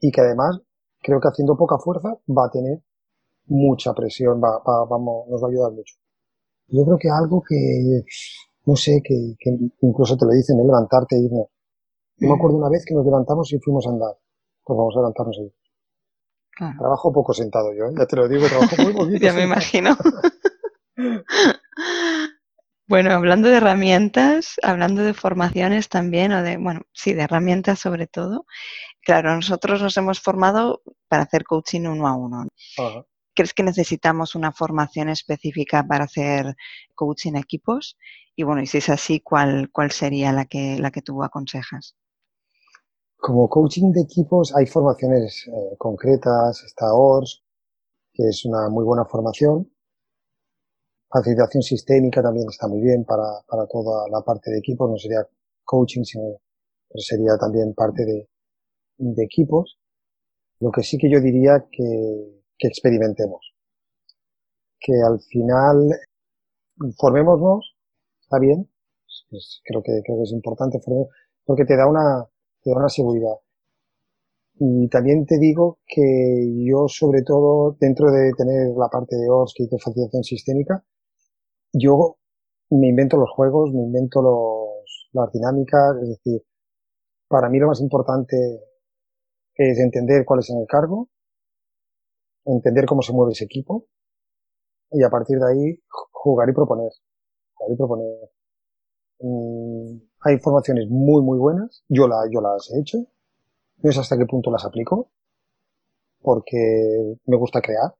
[0.00, 0.60] Y que además
[1.02, 2.80] creo que haciendo poca fuerza va a tener
[3.46, 5.96] mucha presión, va, vamos, nos va a ayudar mucho.
[6.68, 8.04] Yo creo que algo que,
[8.64, 9.50] no sé, que, que
[9.82, 11.48] incluso te lo dicen, es levantarte e irnos.
[12.16, 14.14] Yo me acuerdo una vez que nos levantamos y fuimos a andar.
[14.64, 15.52] Pues vamos a levantarnos y
[16.78, 17.94] Trabajo poco sentado yo, ¿eh?
[17.98, 19.18] ya te lo digo, trabajo muy poquito.
[19.24, 19.96] ya me imagino.
[22.86, 28.06] bueno, hablando de herramientas, hablando de formaciones también, o de, bueno, sí, de herramientas sobre
[28.06, 28.44] todo.
[29.04, 32.46] Claro, nosotros nos hemos formado para hacer coaching uno a uno.
[33.34, 36.54] ¿Crees que necesitamos una formación específica para hacer
[36.94, 37.98] coaching equipos?
[38.36, 41.96] Y bueno, y si es así, ¿cuál, cuál sería la que, la que tú aconsejas?
[43.16, 47.42] Como coaching de equipos hay formaciones eh, concretas, está ORS,
[48.12, 49.68] que es una muy buena formación.
[51.08, 55.26] Facilitación sistémica también está muy bien para, para toda la parte de equipos, no sería
[55.64, 56.38] coaching, sino
[56.94, 58.28] sería también parte de,
[59.02, 59.78] de equipos.
[60.60, 63.52] Lo que sí que yo diría que, que experimentemos.
[64.80, 65.90] Que al final
[66.98, 67.76] formémonos,
[68.22, 68.68] está bien,
[69.64, 70.80] creo que, creo que es importante
[71.44, 72.26] porque te da una,
[72.62, 73.34] te da una seguridad.
[74.58, 79.60] Y también te digo que yo, sobre todo, dentro de tener la parte de ORSC
[79.60, 80.84] y de facilitación sistémica,
[81.72, 82.18] yo
[82.70, 86.42] me invento los juegos, me invento los, las dinámicas, es decir,
[87.28, 88.36] para mí lo más importante
[89.70, 91.08] es entender cuál es el cargo,
[92.44, 93.86] entender cómo se mueve ese equipo
[94.90, 96.92] y a partir de ahí jugar y proponer.
[97.54, 98.30] Jugar y proponer.
[99.20, 101.84] Mm, hay informaciones muy, muy buenas.
[101.88, 102.98] Yo, la, yo las he hecho.
[103.78, 105.10] No sé hasta qué punto las aplico.
[106.20, 107.94] Porque me gusta crear.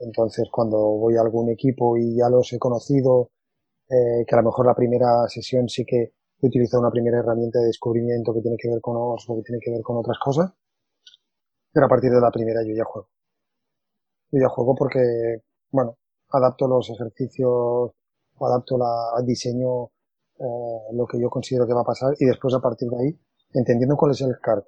[0.00, 3.30] Entonces, cuando voy a algún equipo y ya los he conocido,
[3.88, 7.58] eh, que a lo mejor la primera sesión sí que he utilizado una primera herramienta
[7.58, 10.18] de descubrimiento que tiene que ver con OS o que tiene que ver con otras
[10.18, 10.52] cosas.
[11.72, 13.08] Pero a partir de la primera yo ya juego.
[14.30, 15.96] Yo ya juego porque, bueno,
[16.30, 19.86] adapto los ejercicios o adapto la, diseño
[20.38, 23.20] eh, lo que yo considero que va a pasar y después a partir de ahí,
[23.54, 24.66] entendiendo cuál es el cargo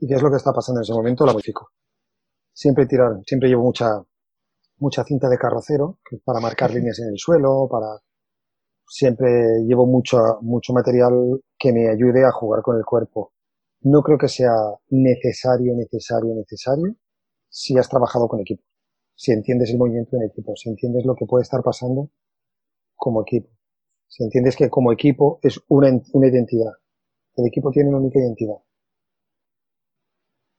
[0.00, 1.70] y qué es lo que está pasando en ese momento, la modifico.
[2.52, 4.02] Siempre tirar, siempre llevo mucha,
[4.78, 8.00] mucha cinta de carrocero, que para marcar líneas en el suelo, para,
[8.86, 13.32] siempre llevo mucho, mucho material que me ayude a jugar con el cuerpo.
[13.80, 14.54] No creo que sea
[14.90, 16.96] necesario, necesario, necesario
[17.48, 18.64] si has trabajado con equipo,
[19.14, 22.10] si entiendes el movimiento en equipo, si entiendes lo que puede estar pasando
[22.96, 23.50] como equipo,
[24.08, 26.72] si entiendes que como equipo es una, una identidad.
[27.36, 28.56] El equipo tiene una única identidad.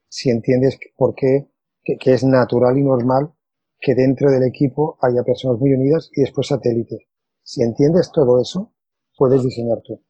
[0.10, 1.50] Si entiendes por qué,
[1.84, 3.34] que, es natural y normal
[3.80, 7.02] que dentro del equipo haya personas muy unidas y después satélites.
[7.46, 8.74] Si entiendes todo eso,
[9.18, 10.02] puedes diseñar tú.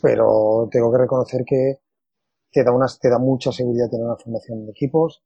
[0.00, 1.80] Pero tengo que reconocer que
[2.52, 5.24] te da, unas, te da mucha seguridad tener una formación de equipos,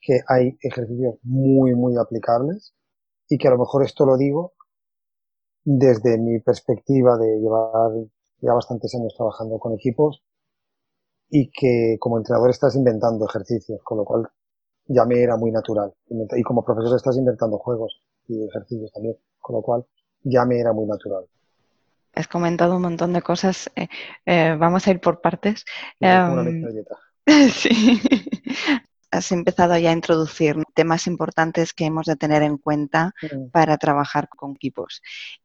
[0.00, 2.74] que hay ejercicios muy, muy aplicables
[3.28, 4.52] y que a lo mejor esto lo digo
[5.64, 7.90] desde mi perspectiva de llevar
[8.40, 10.22] ya bastantes años trabajando con equipos
[11.28, 14.28] y que como entrenador estás inventando ejercicios, con lo cual
[14.86, 15.92] ya me era muy natural.
[16.08, 19.84] Y como profesor estás inventando juegos y ejercicios también, con lo cual
[20.22, 21.24] ya me era muy natural.
[22.14, 23.70] Has comentado un montón de cosas.
[23.76, 23.88] Eh,
[24.26, 25.64] eh, vamos a ir por partes.
[26.00, 26.64] Um,
[27.52, 28.00] sí.
[29.10, 33.12] Has empezado ya a introducir temas importantes que hemos de tener en cuenta
[33.52, 35.00] para trabajar con equipos.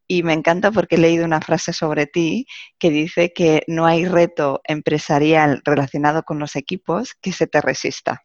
[0.05, 2.45] Y me encanta porque he leído una frase sobre ti
[2.77, 8.23] que dice que no hay reto empresarial relacionado con los equipos que se te resista.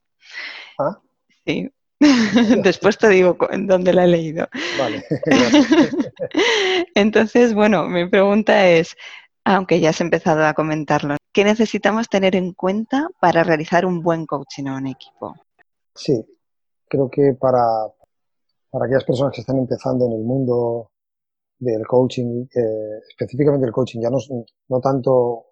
[0.78, 0.98] ¿Ah?
[1.46, 1.70] Sí.
[2.62, 4.48] Después te digo en dónde la he leído.
[4.78, 5.04] Vale.
[6.94, 8.96] Entonces, bueno, mi pregunta es,
[9.44, 14.26] aunque ya has empezado a comentarlo, ¿qué necesitamos tener en cuenta para realizar un buen
[14.26, 15.34] coaching en equipo?
[15.94, 16.24] Sí,
[16.86, 17.62] creo que para,
[18.70, 20.92] para aquellas personas que están empezando en el mundo
[21.58, 24.18] del coaching, eh, específicamente el coaching, ya no,
[24.68, 25.46] no tanto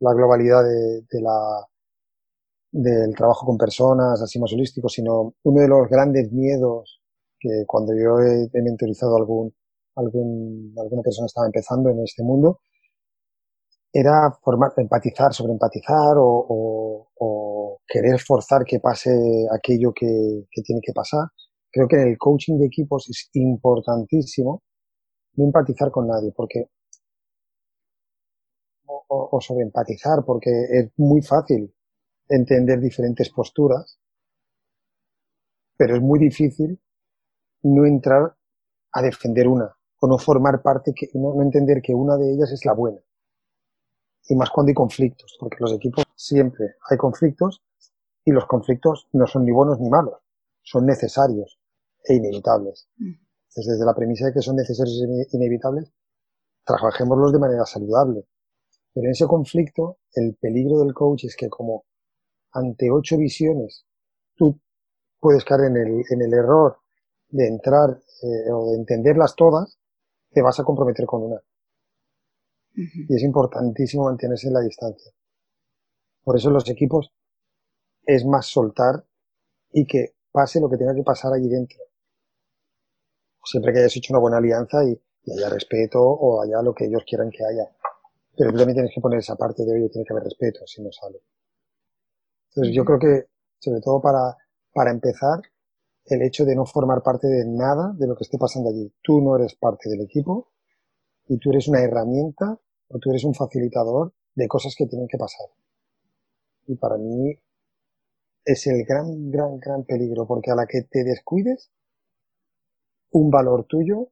[0.00, 1.66] la globalidad de la
[2.72, 7.00] del trabajo con personas, así más holístico, sino uno de los grandes miedos
[7.38, 9.54] que cuando yo he, mentorizado a algún,
[9.96, 12.60] algún, alguna persona estaba empezando en este mundo,
[13.92, 17.06] era formar, empatizar sobre empatizar o,
[17.86, 19.10] querer forzar que pase
[19.52, 21.26] aquello que, que, tiene que pasar.
[21.72, 24.62] Creo que en el coaching de equipos es importantísimo
[25.34, 26.66] no empatizar con nadie, porque
[28.86, 31.72] o, o sobre empatizar, porque es muy fácil
[32.30, 33.98] entender diferentes posturas,
[35.76, 36.80] pero es muy difícil
[37.62, 38.36] no entrar
[38.92, 42.64] a defender una o no formar parte, que, no, entender que una de ellas es
[42.64, 43.00] la buena.
[44.28, 47.62] Y más cuando hay conflictos, porque los equipos siempre hay conflictos
[48.24, 50.20] y los conflictos no son ni buenos ni malos,
[50.62, 51.60] son necesarios
[52.04, 52.88] e inevitables.
[53.54, 55.92] Desde la premisa de que son necesarios e inevitables,
[56.64, 58.26] trabajémoslos de manera saludable.
[58.94, 61.84] Pero en ese conflicto, el peligro del coach es que como
[62.52, 63.86] ante ocho visiones,
[64.36, 64.60] tú
[65.18, 66.78] puedes caer en el, en el error
[67.28, 67.90] de entrar
[68.22, 69.78] eh, o de entenderlas todas,
[70.30, 71.40] te vas a comprometer con una.
[72.74, 75.12] Y es importantísimo mantenerse en la distancia.
[76.22, 77.12] Por eso en los equipos
[78.04, 79.04] es más soltar
[79.72, 81.78] y que pase lo que tenga que pasar allí dentro.
[83.44, 85.00] Siempre que hayas hecho una buena alianza y,
[85.32, 87.70] haya respeto o haya lo que ellos quieran que haya.
[88.36, 90.82] Pero tú también tienes que poner esa parte de, oye, tiene que haber respeto, si
[90.82, 91.20] no sale.
[92.50, 94.36] Entonces yo creo que, sobre todo para,
[94.72, 95.40] para empezar,
[96.06, 98.92] el hecho de no formar parte de nada de lo que esté pasando allí.
[99.02, 100.50] Tú no eres parte del equipo
[101.28, 102.58] y tú eres una herramienta
[102.88, 105.46] o tú eres un facilitador de cosas que tienen que pasar.
[106.66, 107.38] Y para mí
[108.44, 111.70] es el gran, gran, gran peligro, porque a la que te descuides,
[113.12, 114.08] un valor tuyo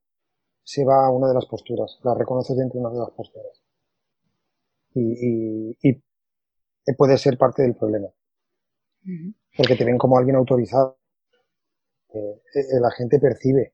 [0.63, 3.63] se va a una de las posturas, la reconoces dentro de una de las posturas.
[4.95, 8.09] Y, y, y puede ser parte del problema
[9.57, 10.99] porque te ven como alguien autorizado.
[12.15, 13.73] Eh, eh, la gente percibe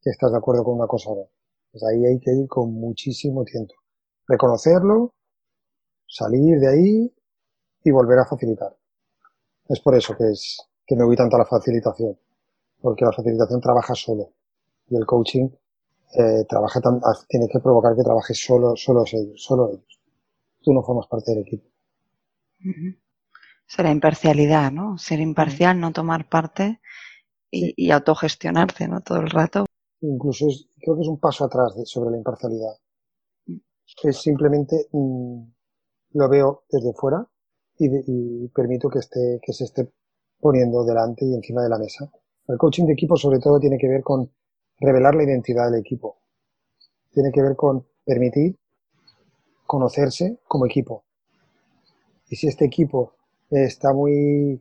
[0.00, 1.30] que estás de acuerdo con una cosa o no.
[1.70, 3.74] Pues ahí hay que ir con muchísimo tiempo.
[4.26, 5.14] Reconocerlo,
[6.06, 7.14] salir de ahí
[7.84, 8.76] y volver a facilitar.
[9.68, 12.18] Es por eso que es que me voy tanto a la facilitación,
[12.80, 14.32] porque la facilitación trabaja solo
[14.88, 15.48] y el coaching
[16.14, 20.00] eh, trabaja tan, tiene que provocar que trabaje solo, solo ellos, solo ellos.
[20.62, 21.68] Tú no formas parte del equipo.
[23.68, 24.96] Será imparcialidad, ¿no?
[24.96, 26.80] Ser imparcial, no tomar parte
[27.50, 29.02] y, autogestionarse, ¿no?
[29.02, 29.66] Todo el rato.
[30.00, 30.46] Incluso
[30.80, 32.72] creo que es un paso atrás sobre la imparcialidad.
[33.46, 33.56] Mm.
[34.04, 35.42] Es simplemente mm,
[36.14, 37.26] lo veo desde fuera
[37.78, 39.92] y, permito que esté, que se esté
[40.40, 42.10] poniendo delante y encima de la mesa.
[42.46, 44.32] El coaching de equipo sobre todo tiene que ver con
[44.80, 46.22] revelar la identidad del equipo.
[47.12, 48.56] Tiene que ver con permitir
[49.66, 51.04] conocerse como equipo.
[52.30, 53.17] Y si este equipo
[53.50, 54.60] está muy,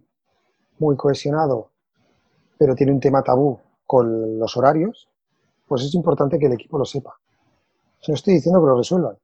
[0.79, 1.69] muy cohesionado,
[2.57, 5.07] pero tiene un tema tabú con los horarios,
[5.67, 7.15] pues es importante que el equipo lo sepa.
[8.07, 9.17] No estoy diciendo que lo resuelvan,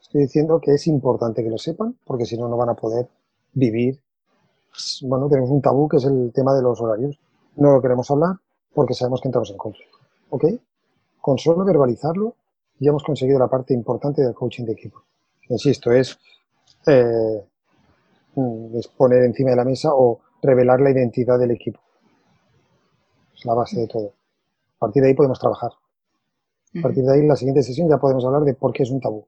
[0.00, 3.08] estoy diciendo que es importante que lo sepan, porque si no, no van a poder
[3.52, 4.00] vivir.
[4.70, 7.18] Pues, bueno, tenemos un tabú que es el tema de los horarios.
[7.56, 8.36] No lo queremos hablar
[8.74, 9.98] porque sabemos que entramos en conflicto.
[10.30, 10.44] ¿Ok?
[11.20, 12.34] Con solo verbalizarlo,
[12.78, 15.02] ya hemos conseguido la parte importante del coaching de equipo.
[15.48, 16.18] Insisto, es,
[16.86, 17.44] eh,
[18.74, 21.80] es poner encima de la mesa o revelar la identidad del equipo.
[23.34, 24.14] Es la base de todo.
[24.76, 25.70] A partir de ahí podemos trabajar.
[26.78, 28.90] A partir de ahí, en la siguiente sesión ya podemos hablar de por qué es
[28.90, 29.26] un tabú.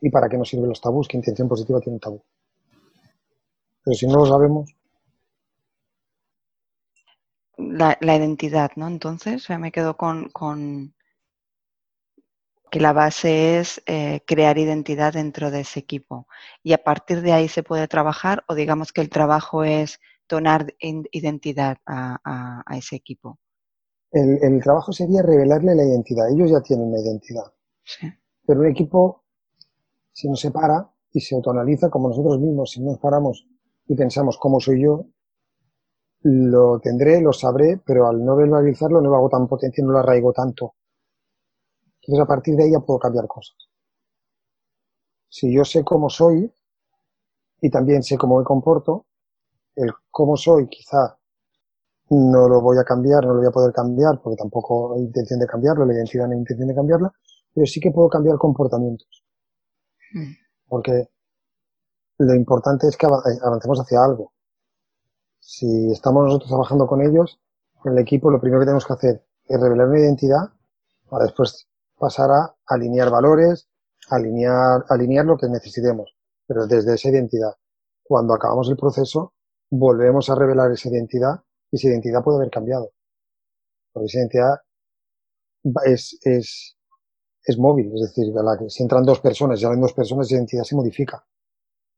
[0.00, 2.22] Y para qué nos sirven los tabús, qué intención positiva tiene un tabú.
[3.84, 4.74] Pero si no lo sabemos.
[7.56, 8.86] La, identidad, ¿no?
[8.86, 10.94] Entonces, me quedo con, con
[12.70, 16.26] que la base es eh, crear identidad dentro de ese equipo.
[16.62, 20.74] Y a partir de ahí se puede trabajar, o digamos que el trabajo es donar
[20.78, 23.38] identidad a ese equipo.
[24.10, 26.30] El, trabajo sería revelarle la identidad.
[26.30, 27.44] Ellos ya tienen una identidad.
[28.46, 29.24] Pero un equipo,
[30.12, 33.46] si nos separa y se autoanaliza como nosotros mismos, si nos paramos
[33.86, 35.06] y pensamos cómo soy yo,
[36.22, 39.98] lo tendré, lo sabré, pero al no verbalizarlo no lo hago tan potente, no lo
[39.98, 40.74] arraigo tanto.
[42.08, 43.54] Entonces a partir de ahí ya puedo cambiar cosas.
[45.28, 46.50] Si yo sé cómo soy
[47.60, 49.04] y también sé cómo me comporto,
[49.76, 51.18] el cómo soy quizá
[52.08, 55.38] no lo voy a cambiar, no lo voy a poder cambiar porque tampoco hay intención
[55.38, 57.12] de cambiarlo, la identidad no hay intención de cambiarla,
[57.52, 59.22] pero sí que puedo cambiar comportamientos.
[60.14, 60.32] Mm.
[60.66, 61.10] Porque
[62.16, 64.32] lo importante es que eh, avancemos hacia algo.
[65.40, 67.38] Si estamos nosotros trabajando con ellos,
[67.78, 70.48] con el equipo, lo primero que tenemos que hacer es revelar una identidad
[71.10, 71.67] para después
[71.98, 73.68] pasar a alinear valores,
[74.08, 77.54] alinear, alinear lo que necesitemos, pero desde esa identidad.
[78.02, 79.34] Cuando acabamos el proceso,
[79.70, 82.92] volvemos a revelar esa identidad y esa identidad puede haber cambiado.
[83.92, 84.54] Porque esa identidad
[85.84, 86.76] es, es,
[87.44, 88.32] es móvil, es decir,
[88.68, 91.24] si entran dos personas y salen dos personas, esa identidad se modifica.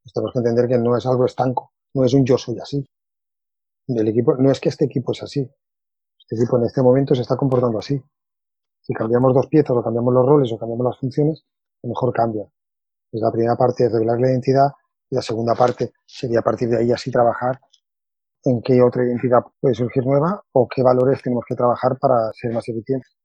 [0.02, 2.84] Pues tenemos que entender que no es algo estanco, no es un yo soy así.
[3.86, 5.40] El equipo, no es que este equipo es así.
[6.18, 8.00] Este equipo en este momento se está comportando así.
[8.90, 11.44] Si cambiamos dos piezas o cambiamos los roles o cambiamos las funciones,
[11.80, 12.44] a lo mejor cambia.
[13.08, 14.66] Pues la primera parte es revelar la identidad
[15.08, 17.60] y la segunda parte sería a partir de ahí así trabajar
[18.42, 22.52] en qué otra identidad puede surgir nueva o qué valores tenemos que trabajar para ser
[22.52, 23.16] más eficientes.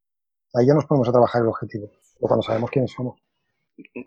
[0.53, 1.89] Ahí ya nos podemos a trabajar el objetivo,
[2.19, 3.19] o cuando sabemos quiénes somos.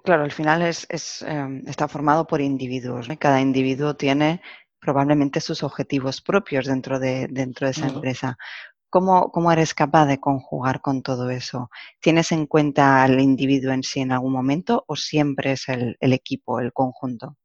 [0.04, 0.86] Claro, al final es,
[1.26, 3.08] em, está formado por individuos.
[3.18, 4.42] Cada individuo tiene
[4.80, 8.38] probablemente sus objetivos propios dentro de, dentro de esa empresa.
[8.90, 11.70] ¿Cómo, ¿Cómo, eres capaz de conjugar con todo eso?
[12.00, 16.60] ¿Tienes en cuenta al individuo en sí en algún momento o siempre es el equipo,
[16.60, 17.36] el conjunto?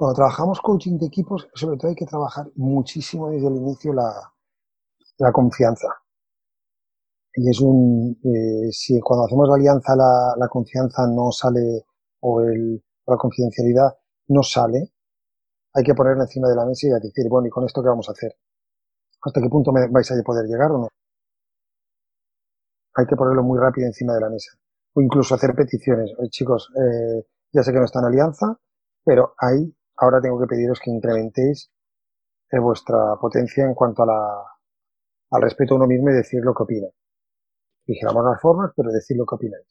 [0.00, 4.32] Cuando trabajamos coaching de equipos, sobre todo hay que trabajar muchísimo desde el inicio la,
[5.18, 5.88] la confianza.
[7.34, 11.84] Y es un, eh, si cuando hacemos la alianza la, la confianza no sale,
[12.20, 13.90] o el, la confidencialidad
[14.28, 14.90] no sale,
[15.74, 18.08] hay que ponerla encima de la mesa y decir, bueno, ¿y con esto qué vamos
[18.08, 18.36] a hacer?
[19.22, 20.88] ¿Hasta qué punto me vais a poder llegar o no?
[22.94, 24.52] Hay que ponerlo muy rápido encima de la mesa.
[24.94, 26.12] O incluso hacer peticiones.
[26.30, 28.56] chicos, eh, ya sé que no está en alianza,
[29.04, 31.70] pero hay ahora tengo que pediros que incrementéis
[32.50, 34.44] eh, vuestra potencia en cuanto a la,
[35.30, 36.88] al respeto a uno mismo y decir lo que opina.
[37.86, 39.66] Vigilamos las formas, pero decir lo que opináis.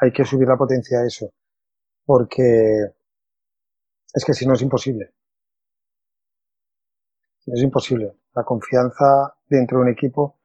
[0.00, 1.30] Hay que subir la potencia a eso,
[2.04, 2.94] porque
[4.14, 5.12] es que si no es imposible.
[7.52, 8.12] Es imposible.
[8.34, 10.36] La confianza dentro de un equipo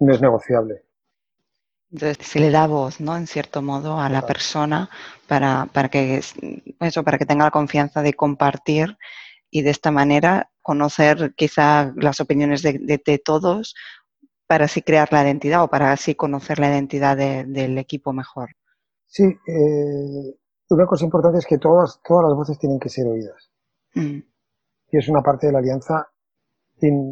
[0.00, 0.84] no es negociable.
[1.90, 3.16] Entonces se le da voz, ¿no?
[3.16, 4.88] En cierto modo a la persona
[5.28, 6.22] para, para que
[6.80, 8.96] eso, para que tenga la confianza de compartir
[9.50, 13.74] y de esta manera conocer quizá las opiniones de, todos
[14.46, 18.50] para así crear la identidad o para así conocer la identidad del equipo mejor.
[19.06, 20.36] Sí, eh,
[20.70, 23.50] una cosa importante es que todas, todas las voces tienen que ser oídas.
[23.94, 24.20] Mm.
[24.92, 26.11] Y es una parte de la alianza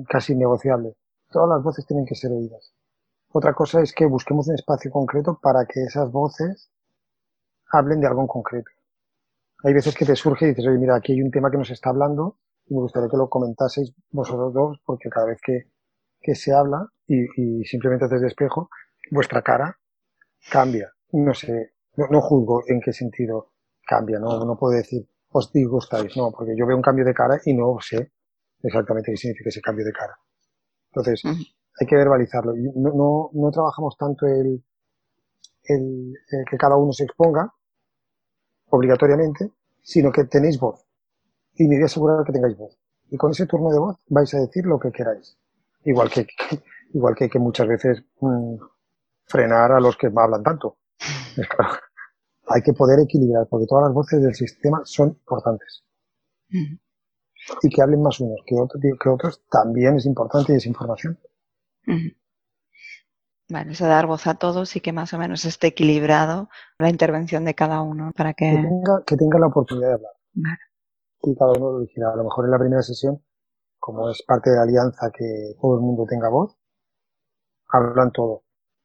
[0.08, 0.96] casi innegociable.
[1.30, 2.72] Todas las voces tienen que ser oídas.
[3.32, 6.70] Otra cosa es que busquemos un espacio concreto para que esas voces
[7.70, 8.70] hablen de algo en concreto.
[9.62, 11.70] Hay veces que te surge y dices, oye, mira, aquí hay un tema que nos
[11.70, 15.70] está hablando y me gustaría que lo comentaseis vosotros dos, porque cada vez que,
[16.20, 18.70] que se habla y, y simplemente haces despejo,
[19.10, 19.78] vuestra cara
[20.50, 20.92] cambia.
[21.12, 23.52] No sé, no, juzgo en qué sentido
[23.86, 24.44] cambia, ¿no?
[24.44, 27.76] No puedo decir, os disgustáis, no, porque yo veo un cambio de cara y no
[27.80, 28.12] sé
[28.62, 30.16] exactamente qué significa ese cambio de cara.
[30.92, 32.54] Entonces, hay que verbalizarlo.
[32.54, 34.62] No, no, no trabajamos tanto el,
[35.64, 36.14] el,
[36.48, 37.52] que cada uno se exponga
[38.70, 39.52] obligatoriamente,
[39.82, 40.84] sino que tenéis voz.
[41.54, 42.76] Y me voy a asegurar que tengáis voz.
[43.10, 45.36] Y con ese turno de voz vais a decir lo que queráis.
[45.84, 46.26] Igual que,
[46.92, 48.56] igual que hay que muchas veces mm,
[49.26, 50.78] frenar a los que hablan tanto.
[52.46, 55.84] hay que poder equilibrar, porque todas las voces del sistema son importantes.
[57.62, 58.54] Y que hablen más unos que,
[59.02, 61.18] que otros también es importante y es información.
[63.48, 67.44] Vale, eso dar voz a todos y que más o menos esté equilibrado la intervención
[67.44, 68.62] de cada uno para que...
[69.06, 70.12] Que tenga, la oportunidad de hablar.
[71.22, 72.12] Y cada uno lo dijera.
[72.12, 73.24] A lo mejor en la primera sesión,
[73.78, 76.56] como es parte de la alianza que todo el mundo tenga voz,
[77.68, 78.44] hablan todo.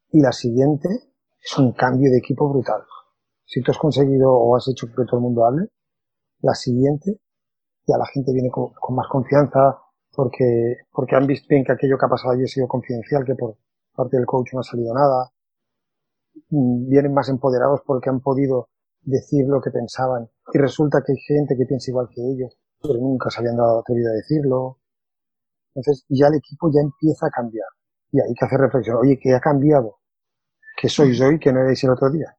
[0.09, 0.89] Y la siguiente
[1.43, 2.81] es un cambio de equipo brutal.
[3.45, 5.67] Si tú has conseguido o has hecho que todo el mundo hable,
[6.39, 7.21] la siguiente
[7.87, 9.79] ya la gente viene con, más confianza
[10.11, 13.35] porque, porque han visto bien que aquello que ha pasado allí ha sido confidencial, que
[13.35, 13.57] por
[13.93, 15.29] parte del coach no ha salido nada.
[16.49, 18.69] Mm, vienen más empoderados porque han podido
[19.01, 20.29] decir lo que pensaban.
[20.53, 23.79] Y resulta que hay gente que piensa igual que ellos, pero nunca se habían dado
[23.79, 24.79] atrevido a decirlo.
[25.73, 27.67] Entonces ya el equipo ya empieza a cambiar.
[28.11, 28.97] Y hay que hacer reflexión.
[28.97, 29.97] Oye, ¿qué ha cambiado?
[30.77, 32.35] ¿Qué sois hoy que no erais el otro día?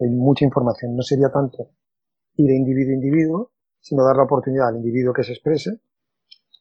[0.00, 0.94] Hay mucha información.
[0.94, 1.70] No sería tanto
[2.36, 3.50] ir de individuo a individuo,
[3.86, 5.78] sino dar la oportunidad al individuo que se exprese.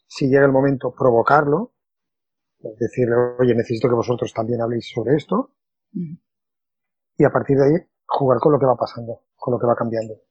[0.06, 1.72] Si llega el momento, provocarlo
[2.80, 5.52] decirle, oye, necesito que vosotros también habléis sobre esto.
[5.92, 9.76] Y a partir de ahí, jugar con lo que va pasando, con lo que va
[9.76, 10.22] cambiando.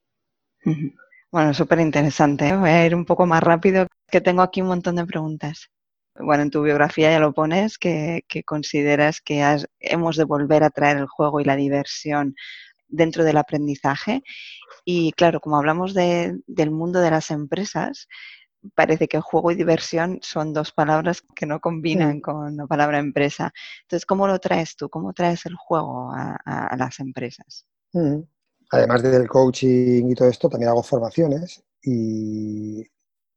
[1.31, 2.47] Bueno, súper interesante.
[2.47, 2.55] ¿eh?
[2.55, 5.69] Voy a ir un poco más rápido, que tengo aquí un montón de preguntas.
[6.17, 9.43] Bueno, en tu biografía ya lo pones, que, consideras que
[9.81, 12.35] hemos de volver a traer el juego y la diversión
[12.87, 14.23] dentro del aprendizaje.
[14.83, 18.07] Y claro, como hablamos del mundo de las empresas,
[18.73, 23.53] parece que juego y diversión son dos palabras que no combinan con la palabra empresa.
[23.83, 24.89] Entonces, ¿cómo lo traes tú?
[24.89, 27.65] ¿Cómo traes el juego a, las empresas?
[27.93, 28.21] Mm.
[28.71, 32.83] Además del coaching y todo esto, también hago formaciones y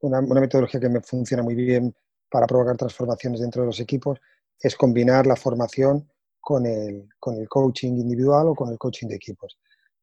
[0.00, 1.94] una, metodología que me funciona muy bien
[2.30, 4.18] para provocar transformaciones dentro de los equipos
[4.60, 6.10] es combinar la formación
[6.48, 9.58] con el, con el coaching individual o con el coaching de equipos.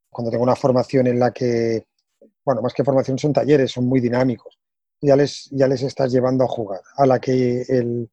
[0.10, 1.88] Cuando tengo una formación en la que,
[2.46, 4.60] bueno, más que formación son talleres, son muy dinámicos
[5.02, 8.10] ya les, ya les estás llevando a jugar, a la que el,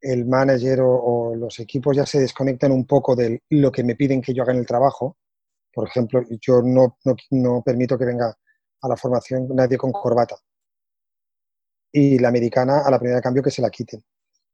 [0.00, 4.22] el manager o, los equipos ya se desconectan un poco de lo que me piden
[4.22, 5.16] que yo haga en el trabajo.
[5.72, 8.36] Por ejemplo, yo no, no, no permito que venga
[8.80, 10.36] a la formación nadie con corbata.
[11.92, 14.02] Y la americana, a la primera cambio, que se la quiten.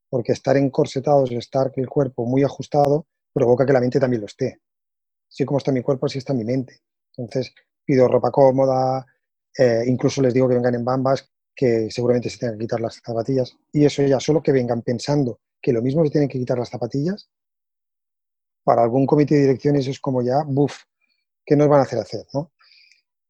[0.09, 4.61] Porque estar encorsetados, estar el cuerpo muy ajustado, provoca que la mente también lo esté.
[5.29, 6.81] Así como está mi cuerpo, así está mi mente.
[7.17, 7.53] Entonces,
[7.85, 9.05] pido ropa cómoda,
[9.59, 13.01] eh, incluso les digo que vengan en bambas, que seguramente se tengan que quitar las
[13.05, 13.57] zapatillas.
[13.73, 16.71] Y eso ya solo que vengan pensando que lo mismo se tienen que quitar las
[16.71, 17.29] zapatillas,
[18.63, 20.75] para algún comité de dirección eso es como ya, buf,
[21.45, 22.25] ¿qué nos van a hacer hacer?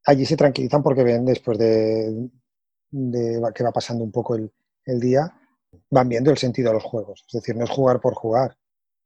[0.05, 2.29] Allí se tranquilizan porque ven después de,
[2.91, 4.51] que va pasando un poco el,
[4.85, 5.33] el día,
[5.89, 7.25] van viendo el sentido de los juegos.
[7.27, 8.57] Es decir, no es jugar por jugar.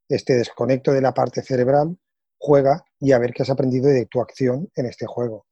[0.09, 1.97] Este desconecto de la parte cerebral,
[2.37, 5.45] juega y a ver qué has aprendido de tu acción en este juego.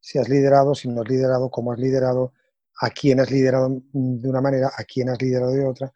[0.00, 2.32] Si has liderado, si no has liderado, cómo has liderado,
[2.80, 5.92] a quién has liderado de una manera, a quién has liderado de otra,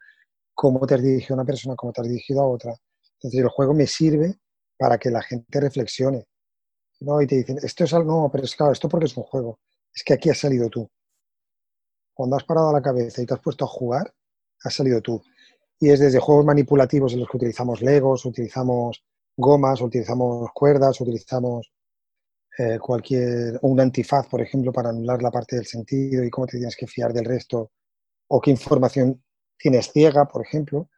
[0.53, 2.73] cómo te has dirigido a una persona, cómo te has dirigido a otra.
[3.15, 4.39] Entonces el juego me sirve
[4.77, 6.25] para que la gente reflexione.
[6.99, 7.21] ¿no?
[7.21, 9.59] Y te dicen, esto es algo, no, pero es claro, esto porque es un juego.
[9.93, 10.89] Es que aquí has salido tú.
[12.13, 14.13] Cuando has parado la cabeza y te has puesto a jugar,
[14.63, 15.21] has salido tú.
[15.79, 19.03] Y es desde juegos manipulativos en los que utilizamos legos, utilizamos
[19.35, 21.71] gomas, utilizamos cuerdas, utilizamos
[22.57, 26.57] eh, cualquier, un antifaz, por ejemplo, para anular la parte del sentido y cómo te
[26.57, 27.71] tienes que fiar del resto,
[28.29, 29.23] o qué información
[29.57, 30.89] tienes ciega, por ejemplo,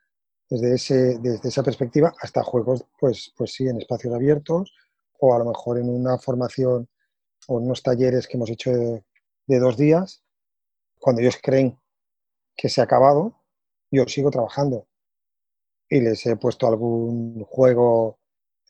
[0.49, 4.73] desde, ese, desde esa perspectiva, hasta juegos, pues, pues sí, en espacios abiertos,
[5.19, 6.87] o a lo mejor en una formación
[7.47, 10.23] o unos talleres que hemos hecho de dos días,
[10.97, 11.77] cuando ellos creen
[12.55, 13.38] que se ha acabado,
[13.91, 14.87] yo sigo trabajando.
[15.89, 18.19] Y les he puesto algún juego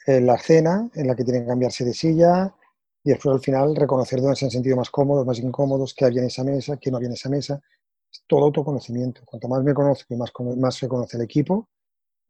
[0.05, 2.53] en la cena en la que tienen que cambiarse de silla,
[3.03, 6.21] y después al final reconocer dónde se han sentido más cómodos, más incómodos, qué había
[6.21, 7.61] en esa mesa, qué no había en esa mesa.
[8.11, 9.21] Es todo autoconocimiento.
[9.25, 11.69] Cuanto más me conozco y más, más se conoce el equipo,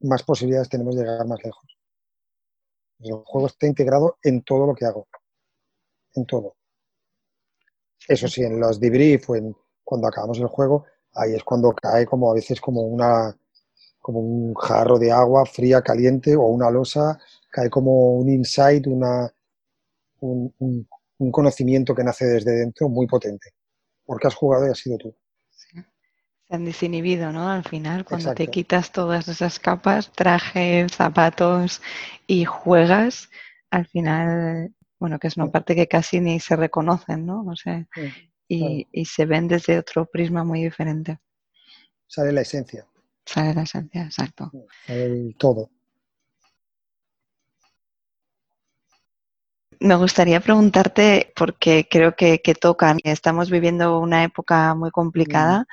[0.01, 1.77] más posibilidades tenemos de llegar más lejos.
[2.99, 5.07] El juego está integrado en todo lo que hago.
[6.15, 6.55] En todo.
[8.07, 9.35] Eso sí, en los debrief o
[9.83, 10.85] cuando acabamos el juego,
[11.19, 13.35] ahí es cuando cae como a veces como una
[13.99, 17.19] como un jarro de agua fría, caliente o una losa,
[17.51, 19.31] cae como un insight, una,
[20.21, 20.87] un,
[21.31, 23.51] conocimiento que nace desde dentro muy potente,
[24.05, 25.15] porque has jugado y has sido tú.
[26.47, 27.49] Se han desinhibido, ¿no?
[27.49, 31.81] Al final, cuando te quitas todas esas capas, trajes, zapatos
[32.25, 33.29] y juegas,
[33.69, 37.45] al final, bueno, que es una parte que casi ni se reconocen, ¿no?
[37.45, 37.85] O sea,
[38.49, 41.19] y, y se ven desde otro prisma muy diferente.
[42.07, 42.85] Sale la esencia.
[43.25, 44.51] Sale la esencia, exacto.
[44.85, 45.69] Sale todo.
[49.81, 55.67] Me gustaría preguntarte, porque creo que, tocan, estamos viviendo una época muy complicada,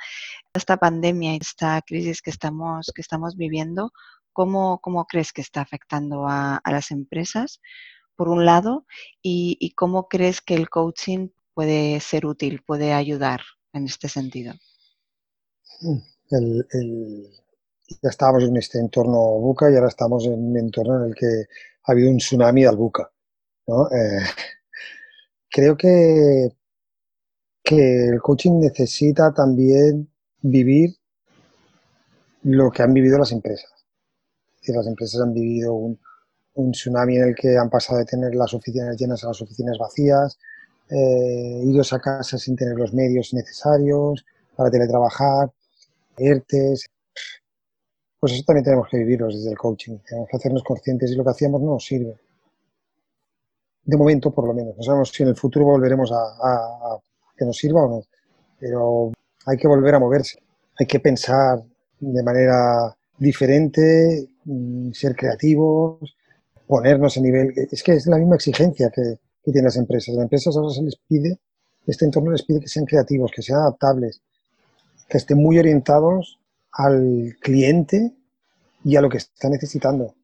[0.53, 3.91] esta pandemia y esta crisis que estamos, que estamos viviendo,
[4.31, 7.59] ¿cómo, cómo crees que está afectando a, las empresas,
[8.15, 8.85] por un lado,
[9.21, 13.41] y, cómo crees que el coaching puede ser útil, puede ayudar
[13.73, 14.53] en este sentido?
[16.29, 21.25] ya estábamos en este entorno buca y ahora estamos en un entorno en el que
[21.25, 23.11] ha habido un tsunami al buca.
[23.67, 24.19] Eh,
[25.49, 26.55] creo que,
[27.63, 30.11] que el coaching necesita también
[30.43, 30.95] vivir
[32.43, 33.71] lo que han vivido las empresas.
[34.67, 35.99] las empresas han vivido un,
[36.71, 40.37] tsunami en el que han pasado de tener las oficinas llenas a las oficinas vacías,
[40.89, 44.25] eh, idos a casa sin tener los medios necesarios
[44.55, 45.51] para teletrabajar,
[46.17, 46.87] ERTES.
[48.19, 49.97] Pues eso también tenemos que vivirlo desde el coaching.
[50.07, 52.15] Tenemos que hacernos conscientes y lo que hacíamos no nos sirve
[53.87, 54.77] de momento por lo menos.
[54.77, 56.99] No sabemos si en el futuro volveremos a,
[57.35, 58.03] que nos sirva o no,
[58.59, 59.11] pero
[59.45, 60.39] hay que volver a moverse,
[60.77, 61.63] hay que pensar
[61.99, 66.15] de manera diferente, mm, ser creativos,
[66.67, 67.53] ponernos a nivel...
[67.71, 69.19] Es que es la misma exigencia que,
[69.51, 70.15] que las empresas.
[70.15, 71.39] Las empresas ahora se les pide,
[71.85, 74.21] este entorno les pide que sean creativos, que sean adaptables,
[75.07, 76.39] que estén muy orientados
[76.71, 78.13] al cliente
[78.83, 80.15] y a lo que está necesitando.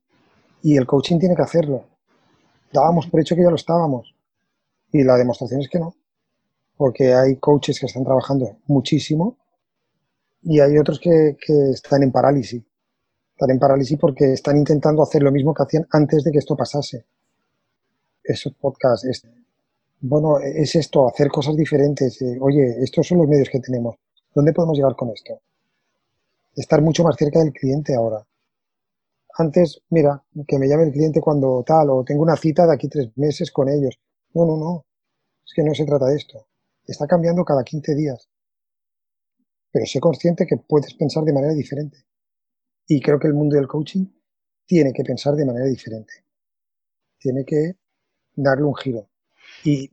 [0.61, 1.85] Y el coaching tiene que hacerlo
[2.73, 4.13] dábamos por hecho que ya lo estábamos.
[4.91, 5.95] Y la demostración es que no.
[6.75, 9.37] Porque hay coaches que están trabajando muchísimo
[10.41, 11.37] y hay otros que,
[11.71, 12.63] están en parálisis.
[13.35, 16.57] Están en parálisis porque están intentando hacer lo mismo que hacían antes de que esto
[16.57, 17.05] pasase.
[18.23, 19.27] Esos podcasts, es,
[19.99, 22.21] bueno, es esto, hacer cosas diferentes.
[22.21, 23.95] Eh, oye, estos son los medios que tenemos.
[24.33, 25.41] ¿Dónde podemos llegar con esto?
[26.55, 28.25] Estar mucho más cerca del cliente ahora
[29.35, 32.87] antes, mira, que me llame el cliente cuando tal, o tengo una cita de aquí
[32.87, 33.99] tres meses con ellos.
[34.33, 34.85] No, no, no.
[35.45, 36.47] Es que no se trata de esto.
[36.85, 38.29] Está cambiando cada 15 días.
[39.71, 41.97] Pero sé consciente que puedes pensar de manera diferente.
[42.87, 44.05] Y creo que el mundo del coaching
[44.65, 46.13] tiene que pensar de manera diferente.
[47.17, 47.77] Tiene que
[48.35, 49.07] darle un giro.
[49.63, 49.91] Y,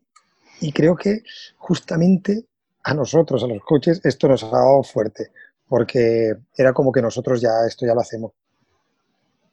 [0.61, 1.23] y creo que
[1.57, 2.47] justamente
[2.83, 5.33] a nosotros, a los coaches, esto nos ha dado fuerte.
[5.69, 8.33] Porque era como que nosotros ya esto ya lo hacemos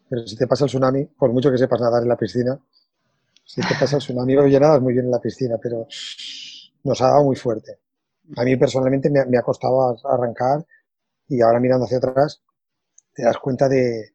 [0.09, 2.59] pero si te pasa el tsunami, por mucho que sepas nadar en la piscina,
[3.43, 5.87] si te pasa el tsunami, oye, nadas muy bien en la piscina, pero
[6.83, 7.79] nos ha dado muy fuerte.
[8.35, 10.65] A mí personalmente me, ha costado arrancar
[11.27, 12.41] y ahora mirando hacia atrás
[13.13, 14.13] te das cuenta de,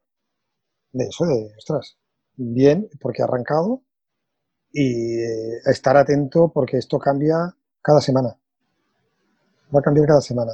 [0.93, 1.99] eso, de, ostras,
[2.37, 3.83] bien, porque ha arrancado
[4.73, 8.37] y eh, estar atento porque esto cambia cada semana.
[9.75, 10.53] Va a cambiar cada semana.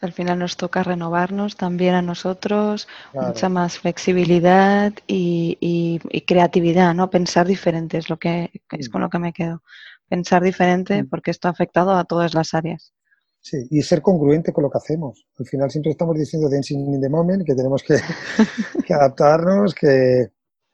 [0.00, 7.10] Al final nos toca renovarnos también a nosotros, mucha más flexibilidad y, creatividad, ¿no?
[7.10, 9.62] Pensar diferente es lo que es con lo que me quedo.
[10.08, 12.92] Pensar diferente porque esto ha afectado a todas las áreas.
[13.40, 15.26] Sí, y ser congruente con lo que hacemos.
[15.38, 17.96] Al final siempre estamos diciendo dancing in the moment, que tenemos que,
[18.94, 20.28] adaptarnos, que,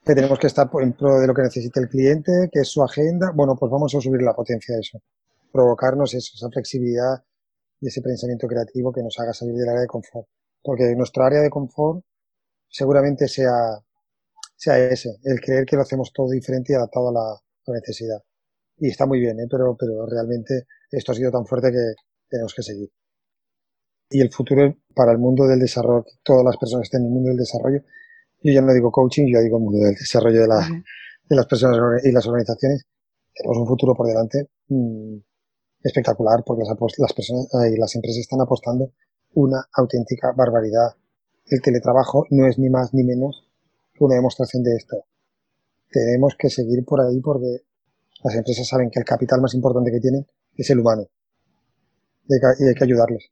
[0.05, 2.83] que, tenemos que estar en pro de lo que necesita el cliente, que es su
[2.83, 3.33] agenda.
[3.35, 4.99] Bueno, pues vamos a subir la potencia de eso.
[5.53, 7.23] Provocarnos eso, esa flexibilidad
[7.81, 10.27] y ese pensamiento creativo que nos haga salir del área de confort.
[10.63, 12.05] Porque nuestra área de confort
[12.69, 13.79] seguramente sea,
[14.57, 18.21] sea ese, el creer que lo hacemos todo diferente y adaptado a la, necesidad.
[18.77, 19.47] Y está muy bien, ¿eh?
[19.51, 21.95] pero, pero realmente esto ha sido tan fuerte que
[22.29, 22.91] tenemos que seguir.
[24.11, 27.13] Y el futuro para el mundo del desarrollo, todas las personas que estén en el
[27.13, 27.83] mundo del desarrollo,
[28.45, 32.05] yo ya no digo coaching, yo digo mundo del desarrollo de, la, de las personas
[32.05, 32.85] y las organizaciones,
[33.35, 35.17] tenemos un futuro por delante mm,
[35.83, 38.93] espectacular porque las, personas y las empresas están apostando
[39.33, 40.95] una auténtica barbaridad.
[41.47, 43.49] El teletrabajo no es ni más ni menos
[43.95, 45.05] que una demostración de esto.
[45.91, 47.63] Tenemos que seguir por ahí porque
[48.23, 50.27] las empresas saben que el capital más importante que tienen
[50.57, 51.09] es el humano
[52.29, 53.31] y hay que ayudarles.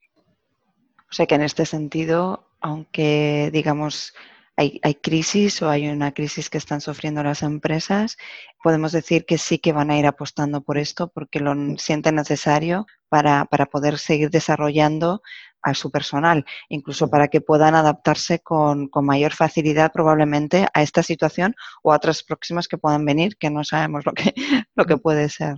[1.11, 4.15] O sea que en este sentido, aunque digamos
[4.57, 8.17] hay, crisis o hay una crisis que están sufriendo las empresas,
[8.63, 12.87] podemos decir que sí que van a ir apostando por esto porque lo sienten necesario
[13.09, 15.23] para, poder seguir desarrollando
[15.63, 21.55] a su personal, incluso para que puedan adaptarse con, mayor facilidad probablemente a esta situación
[21.83, 24.35] o a otras próximas que puedan venir, que no sabemos lo que,
[24.75, 25.57] lo que puede ser.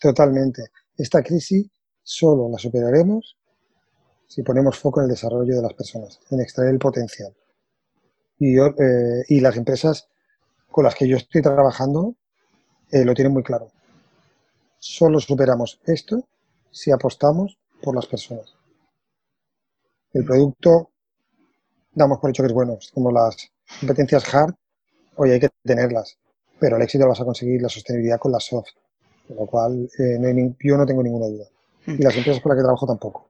[0.00, 0.64] Totalmente.
[0.96, 1.68] Esta crisis
[2.02, 3.36] solo la superaremos
[4.26, 7.34] si ponemos foco en el desarrollo de las personas, en extraer el potencial.
[8.40, 10.08] Y, eh, y las empresas
[10.70, 12.14] con las que yo estoy trabajando
[12.90, 13.70] eh, lo tienen muy claro.
[14.78, 16.24] Solo superamos esto
[16.70, 18.54] si apostamos por las personas.
[20.12, 20.90] El producto
[21.92, 22.78] damos por hecho que es bueno.
[22.92, 23.36] como las
[23.78, 24.54] competencias hard,
[25.16, 26.16] hoy hay que tenerlas,
[26.58, 28.70] pero el éxito lo vas a conseguir la sostenibilidad con las soft,
[29.28, 31.44] con lo cual eh, yo no tengo ninguna duda.
[31.86, 31.92] Mm.
[31.92, 33.29] Y las empresas con las que trabajo tampoco.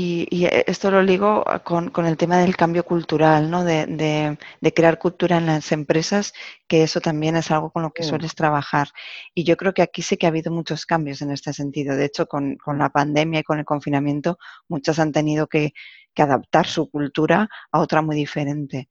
[0.00, 3.64] Y, esto lo ligo con, el tema del cambio cultural, ¿no?
[3.64, 4.38] De,
[4.72, 6.34] crear cultura en las empresas,
[6.68, 8.90] que eso también es algo con lo que sueles trabajar.
[9.34, 11.96] Y yo creo que aquí sí que ha habido muchos cambios en este sentido.
[11.96, 14.38] De hecho, con, la pandemia y con el confinamiento,
[14.68, 15.72] muchos han tenido que,
[16.16, 18.88] adaptar su cultura a otra muy diferente.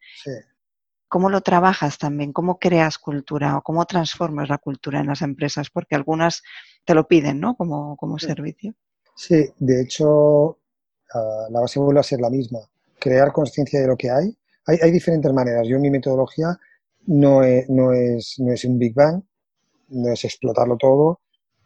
[1.10, 2.32] ¿Cómo lo trabajas también?
[2.34, 5.70] ¿Cómo creas cultura o cómo transformas la cultura en las empresas?
[5.70, 6.41] Porque algunas
[6.86, 7.55] te lo piden, ¿no?
[7.55, 8.76] Como, como servicio.
[9.14, 10.60] Sí, de hecho,
[11.49, 12.60] la base vuelve a ser la misma,
[12.99, 14.36] crear conciencia de lo que hay.
[14.66, 14.78] hay.
[14.82, 14.91] hay.
[14.91, 15.68] diferentes maneras.
[15.68, 16.58] Yo mi metodología
[17.08, 19.24] no es, no, es, no es un Big Bang,
[19.89, 21.22] no es explotarlo todo.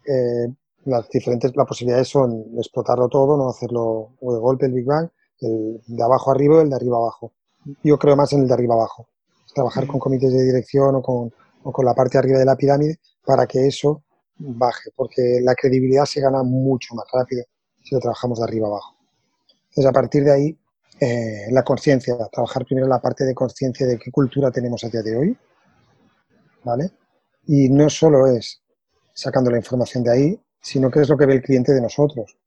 [0.07, 0.47] Eh,
[0.85, 5.81] las diferentes las posibilidades son explotarlo todo, no hacerlo de golpe el Big Bang, el
[5.85, 7.33] de abajo arriba y el de arriba abajo.
[7.83, 9.07] Yo creo más en el de arriba abajo.
[9.53, 11.31] Trabajar con comités de dirección o con,
[11.63, 14.03] o con la parte arriba de la pirámide para que eso
[14.37, 17.43] baje, porque la credibilidad se gana mucho más rápido
[17.83, 19.00] si lo trabajamos de arriba abajo.
[19.71, 20.57] Entonces, a partir de ahí,
[20.99, 25.01] eh, la conciencia, trabajar primero la parte de conciencia de qué cultura tenemos a día
[25.01, 25.37] de hoy,
[26.63, 26.91] ¿vale?
[27.47, 28.61] Y no solo es
[29.13, 32.37] sacando la información de ahí, sino que es lo que ve el cliente de nosotros.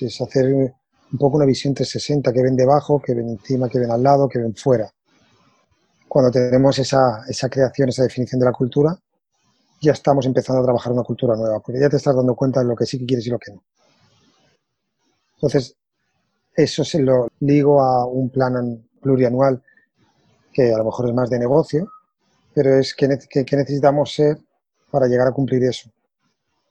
[0.00, 3.90] Es hacer un poco una visión 360, que ven debajo, que ven encima, que ven
[3.90, 4.92] al lado, que ven fuera.
[6.08, 8.98] Cuando tenemos esa, esa creación, esa definición de la cultura,
[9.80, 12.66] ya estamos empezando a trabajar una cultura nueva, porque ya te estás dando cuenta de
[12.66, 13.62] lo que sí que quieres y lo que no.
[15.36, 15.76] Entonces,
[16.62, 19.62] eso se lo ligo a un plan plurianual
[20.52, 21.88] que a lo mejor es más de negocio,
[22.54, 24.38] pero es que, necesitamos ser
[24.90, 25.90] para llegar a cumplir eso.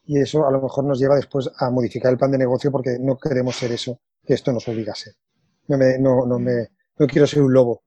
[0.06, 2.98] Y eso a lo mejor nos lleva después a modificar el plan de negocio porque
[3.00, 5.14] no queremos ser eso, que esto nos obliga a ser.
[5.68, 6.68] No, me, no, no, me,
[6.98, 7.82] no quiero ser un lobo,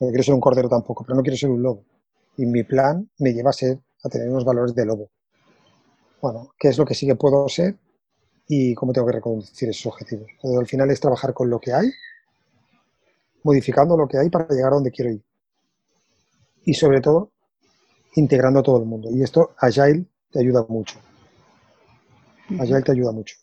[0.00, 1.84] no quiero ser un cordero tampoco, pero no quiero ser un lobo.
[2.36, 5.10] Y mi plan me lleva a ser, a tener unos valores de lobo.
[6.22, 7.76] Bueno, ¿qué es lo que sí que puedo ser?
[8.48, 10.26] Y cómo tengo que reconducir esos objetivos.
[10.42, 11.90] al final es trabajar con lo que hay,
[13.42, 15.22] modificando lo que hay para llegar a donde quiero ir.
[16.64, 17.30] Y sobre todo,
[18.16, 19.10] integrando a todo el mundo.
[19.10, 20.98] Y esto, Agile, te ayuda mucho.
[22.58, 23.36] Agile te ayuda mucho.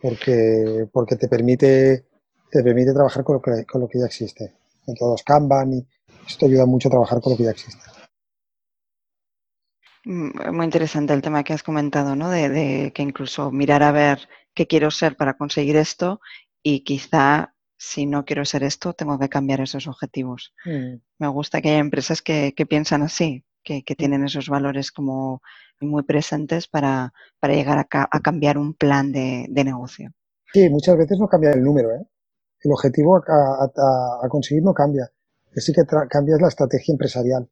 [0.00, 2.04] Porque, porque te, permite,
[2.50, 4.54] te permite trabajar con lo que, con lo que ya existe.
[4.86, 5.86] En todos Kanban y
[6.26, 7.82] esto ayuda mucho a trabajar con lo que ya existe.
[10.04, 12.30] Mm, muy interesante el tema que has comentado, ¿no?
[12.30, 16.20] De, que incluso mirar a ver qué quiero ser para conseguir esto
[16.62, 20.54] y quizá si no quiero ser esto, tengo que cambiar esos objetivos.
[20.64, 20.96] Mm.
[21.18, 23.94] Me gusta que haya empresas que, piensan así, que, mm.
[23.96, 25.42] tienen esos valores como
[25.80, 30.12] muy presentes para, llegar a, cambiar un plan de, negocio.
[30.52, 32.06] Sí, muchas veces no cambia el número, ¿eh?
[32.60, 35.10] El objetivo a, conseguir no cambia.
[35.56, 37.48] Sí que cambia la estrategia empresarial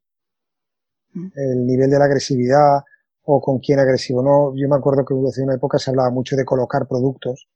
[1.13, 2.81] el nivel de la agresividad
[3.23, 4.21] o con quién agresivo.
[4.21, 7.47] No, yo me acuerdo que hace una época se hablaba mucho de colocar productos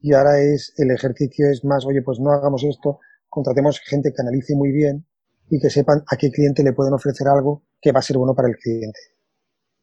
[0.00, 4.22] y ahora es el ejercicio es más, oye, pues no hagamos esto, contratemos gente que
[4.22, 5.06] analice muy bien
[5.50, 8.34] y que sepan a qué cliente le pueden ofrecer algo que va a ser bueno
[8.34, 8.98] para el cliente.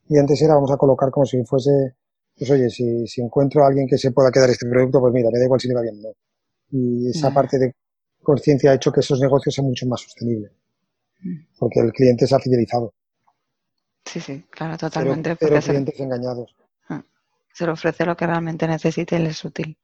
[0.09, 1.95] Y antes era vamos a colocar como si fuese,
[2.37, 5.29] pues oye, si, si encuentro a alguien que se pueda quedar este producto, pues mira,
[5.31, 6.09] me da igual si le va bien o no.
[6.71, 7.73] Y esa parte de
[8.21, 10.51] conciencia ha hecho que esos negocios sean mucho más sostenibles
[11.57, 12.93] porque el cliente se ha fidelizado.
[14.05, 15.35] Sí, sí, claro, totalmente.
[15.35, 16.55] Pero, clientes engañados.
[16.89, 17.03] Ah,
[17.53, 19.77] se le ofrece lo que realmente necesite y le es útil.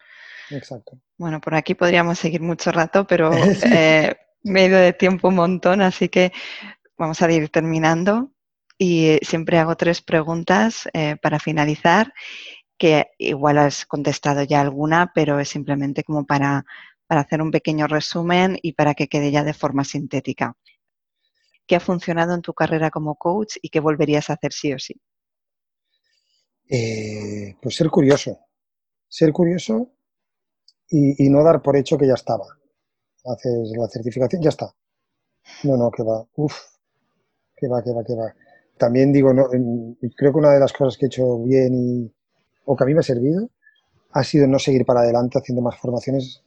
[0.50, 1.00] Exacto.
[1.18, 3.32] Bueno, por aquí podríamos seguir mucho rato, pero
[3.72, 6.32] eh, medio de tiempo un montón, así que
[6.98, 8.32] vamos a ir terminando.
[8.78, 12.14] Y siempre hago tres preguntas eh, para finalizar,
[12.78, 16.66] que igual has contestado ya alguna, pero es simplemente como para,
[17.06, 20.56] para hacer un pequeño resumen y para que quede ya de forma sintética.
[21.70, 24.80] ¿Qué ha funcionado en tu carrera como coach y qué volverías a hacer sí o
[24.80, 25.00] sí?
[26.68, 28.40] Eh, pues ser curioso.
[29.08, 29.92] Ser curioso
[30.90, 32.48] y, no dar por hecho que ya estaba.
[33.24, 34.74] Haces la certificación, ya está.
[35.64, 36.28] No, no, que va.
[36.38, 36.60] Uf,
[37.56, 38.34] que va, que va, que va.
[38.76, 39.48] También digo, no,
[40.16, 42.12] creo que una de las cosas que he hecho bien y,
[42.66, 43.48] o que a mí me ha servido
[44.14, 46.42] ha sido no seguir para adelante haciendo más formaciones,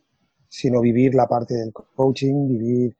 [0.49, 2.97] sino vivir la parte del coaching, vivir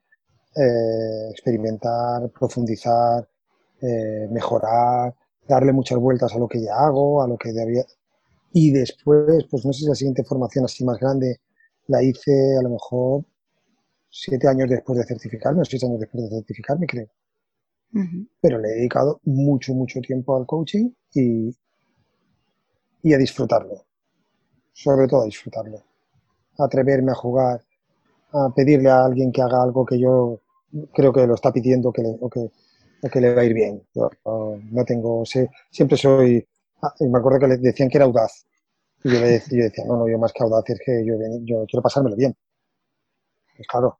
[0.55, 3.27] eh, experimentar, profundizar,
[3.81, 5.15] eh, mejorar,
[5.47, 7.85] darle muchas vueltas a lo que ya hago, a lo que debía.
[8.53, 11.41] Y después, pues no sé si la siguiente formación así más grande
[11.87, 13.25] la hice a lo mejor
[14.09, 17.07] siete años después de certificarme o seis años después de certificarme, creo.
[18.41, 21.55] Pero le he dedicado mucho, mucho tiempo al coaching y,
[23.03, 23.85] y a disfrutarlo.
[24.73, 25.83] Sobre todo a disfrutarlo.
[26.57, 27.61] atreverme a jugar,
[28.33, 30.39] a pedirle a alguien que haga algo que yo
[30.93, 32.49] creo que lo está pidiendo que le, o, que,
[33.09, 33.83] que le va a ir bien.
[33.93, 34.09] Yo,
[34.71, 36.45] no tengo, sé, siempre soy,
[36.81, 38.45] ah, me acuerdo que le decían que era audaz.
[39.03, 41.65] Y yo, le yo decía, no, no, yo más que audaz es que yo, yo
[41.67, 42.35] quiero pasármelo bien.
[43.55, 43.99] Pues claro,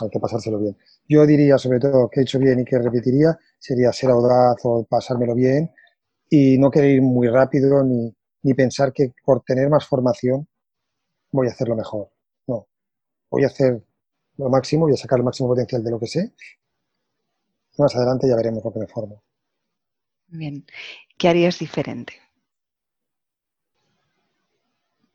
[0.00, 0.76] hay que pasárselo bien.
[1.08, 4.84] Yo diría, sobre todo, que he hecho bien y que repetiría, sería ser audaz o
[4.84, 5.70] pasármelo bien
[6.30, 10.48] y no querer ir muy rápido ni, ni pensar que por tener más formación
[11.32, 12.10] voy a hacerlo mejor.
[12.46, 12.68] No,
[13.30, 13.82] voy a hacer
[14.42, 16.32] lo máximo, voy a sacar el máximo potencial de lo que sé.
[17.78, 19.22] Más adelante ya veremos lo que me formo.
[20.28, 20.64] Bien,
[21.18, 22.14] ¿qué harías diferente?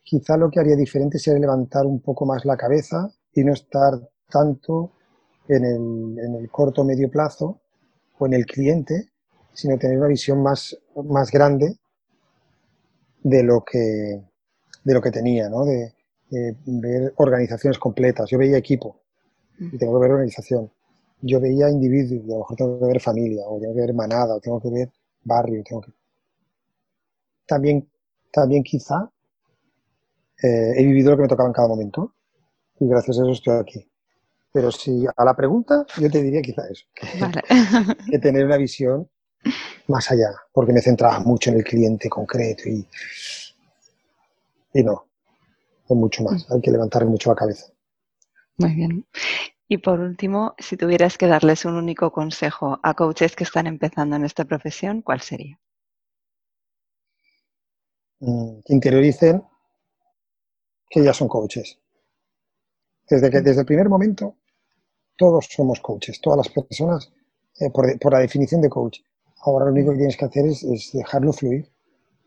[0.03, 3.93] Quizá lo que haría diferente sería levantar un poco más la cabeza y no estar
[4.29, 4.93] tanto
[5.47, 7.61] en el, en el corto o medio plazo
[8.17, 9.09] o en el cliente,
[9.53, 11.77] sino tener una visión más, más grande
[13.23, 14.21] de lo que,
[14.83, 15.65] de lo que tenía, ¿no?
[15.65, 15.93] de,
[16.29, 18.29] ver organizaciones completas.
[18.29, 19.01] Yo veía equipo
[19.59, 20.71] y tengo que ver organización.
[21.21, 23.93] Yo veía individuos y a lo mejor tengo que ver familia, o tengo que ver
[23.93, 24.91] manada, o tengo que ver
[25.23, 25.63] barrio.
[25.63, 25.91] Tengo que...
[27.47, 27.89] También,
[28.31, 29.09] también quizá
[30.43, 32.13] eh, he vivido lo que me tocaba en cada momento
[32.79, 33.91] y gracias a eso estoy aquí.
[34.51, 39.09] Pero si a la pregunta, yo te diría quizá eso, que, tener una visión
[39.87, 42.87] más allá, porque me centraba mucho en el cliente concreto y,
[44.73, 45.05] y no,
[45.89, 47.67] es mucho más, hay que levantar mucho la cabeza.
[48.57, 49.05] Muy bien.
[49.67, 54.15] Y por último, si tuvieras que darles un único consejo a coaches que están empezando
[54.15, 55.59] en esta profesión, ¿cuál sería?
[58.19, 59.43] Mm, que interioricen
[60.89, 61.77] que ya son coaches.
[63.09, 64.35] Desde, que, desde el primer momento
[65.17, 67.11] todos somos coaches, todas las personas,
[67.59, 68.99] eh, por, la definición de coach.
[69.41, 71.69] Ahora lo único que tienes que hacer es, dejarlo fluir.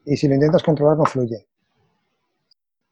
[0.05, 1.47] Y si lo intentas controlar, no fluye.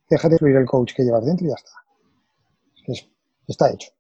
[0.09, 3.09] Déjate fluir el coach que llevas dentro y ya está.
[3.49, 3.91] Está hecho.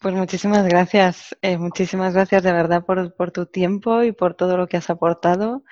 [0.00, 4.56] Pues muchísimas gracias, eh, muchísimas gracias de verdad por, por, tu tiempo y por todo
[4.56, 5.62] lo que has aportado.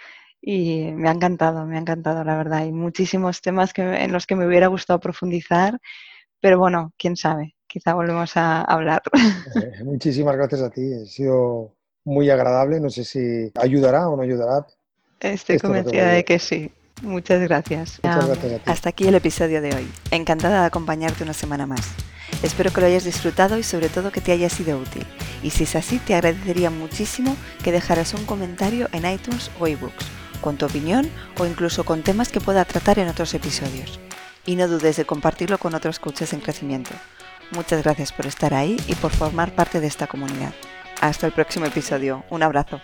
[0.41, 2.61] Y me ha encantado, me ha encantado, la verdad.
[2.61, 5.79] Hay muchísimos temas que, en los que me hubiera gustado profundizar,
[6.41, 9.03] pero bueno, quién sabe quizá volvemos a hablar.
[9.55, 11.75] Eh, muchísimas gracias a ti, ha sido
[12.05, 14.67] muy agradable, no sé si ayudará o no ayudará.
[15.19, 16.71] Estoy convencida de que sí.
[17.03, 18.01] Muchas gracias.
[18.03, 18.63] Muchas gracias a ti.
[18.67, 19.91] Hasta aquí el episodio de hoy.
[20.11, 21.81] Encantada de acompañarte una semana más.
[22.43, 25.07] Espero que lo hayas disfrutado y sobre todo que te haya sido útil.
[25.43, 30.07] Y si es así, te agradecería muchísimo que dejaras un comentario en iTunes o ebooks,
[30.41, 34.01] con tu opinión o incluso con temas que pueda tratar en otros episodios.
[34.47, 36.93] Y no dudes de compartirlo con otros coaches en crecimiento.
[37.53, 40.55] Muchas gracias por estar ahí y por formar parte de esta comunidad.
[41.01, 42.25] Hasta el próximo episodio.
[42.31, 42.81] Un abrazo.